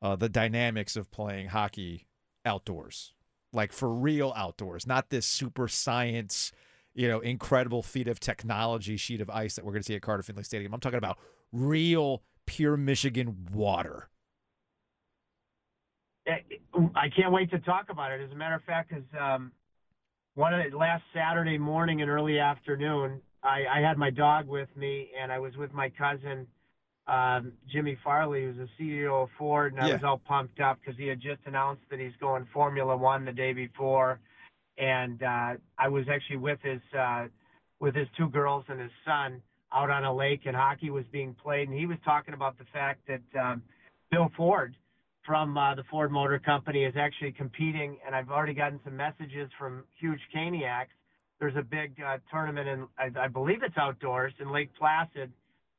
uh, 0.00 0.16
the 0.16 0.30
dynamics 0.30 0.96
of 0.96 1.10
playing 1.10 1.48
hockey 1.48 2.06
outdoors, 2.46 3.12
like 3.52 3.74
for 3.74 3.90
real 3.90 4.32
outdoors, 4.34 4.86
not 4.86 5.10
this 5.10 5.26
super 5.26 5.68
science, 5.68 6.50
you 6.94 7.08
know, 7.08 7.20
incredible 7.20 7.82
feat 7.82 8.08
of 8.08 8.20
technology 8.20 8.96
sheet 8.96 9.20
of 9.20 9.28
ice 9.30 9.56
that 9.56 9.64
we're 9.64 9.72
going 9.72 9.82
to 9.82 9.86
see 9.86 9.96
at 9.96 10.02
Carter 10.02 10.22
Finley 10.22 10.44
Stadium. 10.44 10.72
I'm 10.72 10.80
talking 10.80 10.98
about 10.98 11.18
real, 11.52 12.22
pure 12.46 12.76
Michigan 12.76 13.48
water. 13.52 14.08
Eh, 16.26 16.38
I 16.94 17.08
can't 17.14 17.32
wait 17.32 17.50
to 17.50 17.58
talk 17.60 17.86
about 17.90 18.12
it. 18.12 18.20
As 18.20 18.30
a 18.30 18.34
matter 18.34 18.54
of 18.54 18.62
fact, 18.64 18.90
because 18.90 19.04
um, 19.20 19.52
one 20.34 20.54
of 20.54 20.70
the 20.70 20.76
last 20.76 21.02
Saturday 21.12 21.58
morning 21.58 22.00
and 22.00 22.10
early 22.10 22.38
afternoon, 22.38 23.20
I, 23.42 23.64
I 23.70 23.80
had 23.80 23.98
my 23.98 24.10
dog 24.10 24.48
with 24.48 24.68
me, 24.76 25.10
and 25.20 25.30
I 25.30 25.38
was 25.38 25.56
with 25.56 25.72
my 25.72 25.90
cousin 25.90 26.46
um, 27.06 27.52
Jimmy 27.70 27.98
Farley, 28.02 28.44
who's 28.44 28.56
the 28.56 28.68
CEO 28.80 29.24
of 29.24 29.28
Ford, 29.36 29.74
and 29.74 29.82
I 29.82 29.88
Yeah. 29.88 29.94
was 29.96 30.04
all 30.04 30.18
pumped 30.18 30.60
up 30.60 30.78
because 30.80 30.96
he 30.98 31.06
had 31.06 31.20
just 31.20 31.40
announced 31.44 31.82
that 31.90 32.00
he's 32.00 32.16
going 32.18 32.46
Formula 32.52 32.96
One 32.96 33.26
the 33.26 33.32
day 33.32 33.52
before, 33.52 34.18
and 34.78 35.22
uh, 35.22 35.54
I 35.78 35.88
was 35.88 36.04
actually 36.08 36.38
with 36.38 36.58
his 36.62 36.80
uh, 36.98 37.26
with 37.80 37.94
his 37.94 38.08
two 38.16 38.28
girls 38.28 38.64
and 38.68 38.80
his 38.80 38.90
son 39.04 39.42
out 39.72 39.90
on 39.90 40.04
a 40.04 40.14
lake, 40.14 40.42
and 40.46 40.54
hockey 40.56 40.90
was 40.90 41.04
being 41.10 41.34
played, 41.34 41.68
and 41.68 41.76
he 41.76 41.86
was 41.86 41.98
talking 42.04 42.34
about 42.34 42.56
the 42.58 42.64
fact 42.72 43.08
that 43.08 43.40
um, 43.40 43.62
Bill 44.10 44.30
Ford 44.36 44.74
from 45.26 45.56
uh, 45.56 45.74
the 45.74 45.82
Ford 45.90 46.12
Motor 46.12 46.38
Company 46.38 46.84
is 46.84 46.94
actually 46.96 47.32
competing, 47.32 47.98
and 48.06 48.14
I've 48.14 48.30
already 48.30 48.54
gotten 48.54 48.78
some 48.84 48.96
messages 48.96 49.50
from 49.58 49.84
huge 49.98 50.20
Caniacs. 50.34 50.92
There's 51.40 51.56
a 51.56 51.62
big 51.62 51.94
uh, 52.06 52.18
tournament, 52.30 52.68
and 52.68 52.86
I, 52.98 53.24
I 53.24 53.28
believe 53.28 53.62
it's 53.62 53.76
outdoors 53.76 54.32
in 54.38 54.52
Lake 54.52 54.70
Placid. 54.78 55.32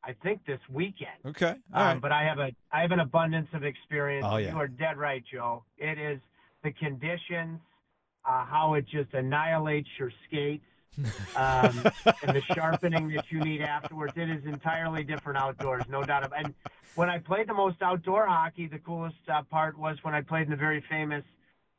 I 0.03 0.13
think 0.21 0.45
this 0.45 0.59
weekend. 0.71 1.17
Okay, 1.25 1.55
Um, 1.73 1.83
right. 1.83 2.01
But 2.01 2.11
I 2.11 2.23
have 2.25 2.37
a 2.37 2.51
I 2.71 2.81
have 2.81 2.91
an 2.91 2.99
abundance 2.99 3.47
of 3.53 3.63
experience. 3.63 4.25
Oh, 4.29 4.37
yeah. 4.37 4.51
You 4.51 4.57
are 4.57 4.67
dead 4.67 4.97
right, 4.97 5.23
Joe. 5.31 5.63
It 5.79 5.97
is 5.97 6.19
the 6.63 6.71
conditions, 6.73 7.59
uh, 8.27 8.45
how 8.45 8.73
it 8.75 8.85
just 8.87 9.13
annihilates 9.13 9.89
your 9.99 10.11
skates, 10.27 10.65
um, 11.35 11.83
and 12.23 12.35
the 12.35 12.41
sharpening 12.53 13.09
that 13.09 13.25
you 13.29 13.41
need 13.41 13.61
afterwards. 13.61 14.13
It 14.15 14.29
is 14.29 14.45
entirely 14.45 15.03
different 15.03 15.37
outdoors, 15.37 15.83
no 15.89 16.03
doubt. 16.03 16.25
About. 16.25 16.45
And 16.45 16.53
when 16.95 17.09
I 17.09 17.19
played 17.19 17.47
the 17.47 17.53
most 17.53 17.81
outdoor 17.81 18.27
hockey, 18.27 18.67
the 18.67 18.79
coolest 18.79 19.17
uh, 19.27 19.43
part 19.43 19.77
was 19.77 19.97
when 20.03 20.13
I 20.13 20.21
played 20.21 20.43
in 20.43 20.51
the 20.51 20.55
very 20.55 20.81
famous 20.89 21.23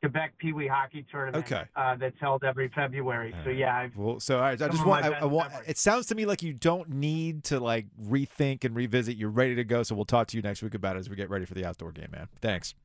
Quebec 0.01 0.33
Pee 0.37 0.53
Wee 0.53 0.67
hockey 0.67 1.03
tournament 1.11 1.43
Okay. 1.51 1.63
uh, 1.75 1.95
that's 1.95 2.15
held 2.19 2.43
every 2.43 2.69
February. 2.75 3.33
So 3.43 3.49
yeah, 3.49 3.75
I've 3.75 3.97
Well, 3.97 4.19
so 4.19 4.35
all 4.35 4.43
right, 4.43 4.61
I 4.61 4.67
just 4.67 4.85
want. 4.85 5.03
I, 5.03 5.13
I 5.13 5.25
want. 5.25 5.51
It 5.65 5.79
sounds 5.79 6.05
to 6.07 6.15
me 6.15 6.27
like 6.27 6.43
you 6.43 6.53
don't 6.53 6.87
need 6.89 7.43
to 7.45 7.59
like 7.59 7.87
rethink 7.99 8.63
and 8.63 8.75
revisit. 8.75 9.17
You're 9.17 9.31
ready 9.31 9.55
to 9.55 9.63
go. 9.63 9.81
So 9.81 9.95
we'll 9.95 10.05
talk 10.05 10.27
to 10.27 10.37
you 10.37 10.43
next 10.43 10.61
week 10.61 10.75
about 10.75 10.95
it 10.95 10.99
as 10.99 11.09
we 11.09 11.15
get 11.15 11.31
ready 11.31 11.45
for 11.45 11.55
the 11.55 11.65
outdoor 11.65 11.91
game, 11.91 12.09
man. 12.11 12.27
Thanks. 12.39 12.75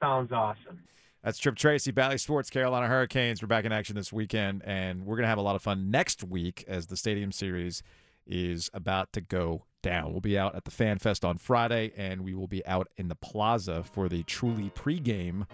sounds 0.00 0.30
awesome. 0.30 0.84
That's 1.22 1.38
Tripp 1.38 1.56
Tracy, 1.56 1.90
Bally 1.90 2.16
Sports, 2.16 2.48
Carolina 2.48 2.86
Hurricanes. 2.86 3.42
We're 3.42 3.48
back 3.48 3.66
in 3.66 3.72
action 3.72 3.94
this 3.94 4.10
weekend, 4.10 4.62
and 4.64 5.04
we're 5.04 5.16
gonna 5.16 5.28
have 5.28 5.36
a 5.36 5.42
lot 5.42 5.54
of 5.54 5.60
fun 5.60 5.90
next 5.90 6.24
week 6.24 6.64
as 6.66 6.86
the 6.86 6.96
Stadium 6.96 7.30
Series 7.30 7.82
is 8.26 8.70
about 8.72 9.12
to 9.12 9.20
go 9.20 9.66
down. 9.82 10.12
We'll 10.12 10.22
be 10.22 10.38
out 10.38 10.54
at 10.54 10.64
the 10.64 10.70
Fan 10.70 10.98
Fest 10.98 11.22
on 11.22 11.36
Friday, 11.36 11.92
and 11.94 12.22
we 12.22 12.32
will 12.32 12.46
be 12.46 12.64
out 12.64 12.88
in 12.96 13.08
the 13.08 13.14
Plaza 13.14 13.84
for 13.84 14.08
the 14.08 14.22
Truly 14.22 14.70
pregame 14.70 15.46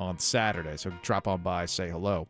on 0.00 0.18
Saturday. 0.18 0.76
So 0.76 0.92
drop 1.02 1.28
on 1.28 1.42
by, 1.42 1.66
say 1.66 1.88
hello. 1.88 2.26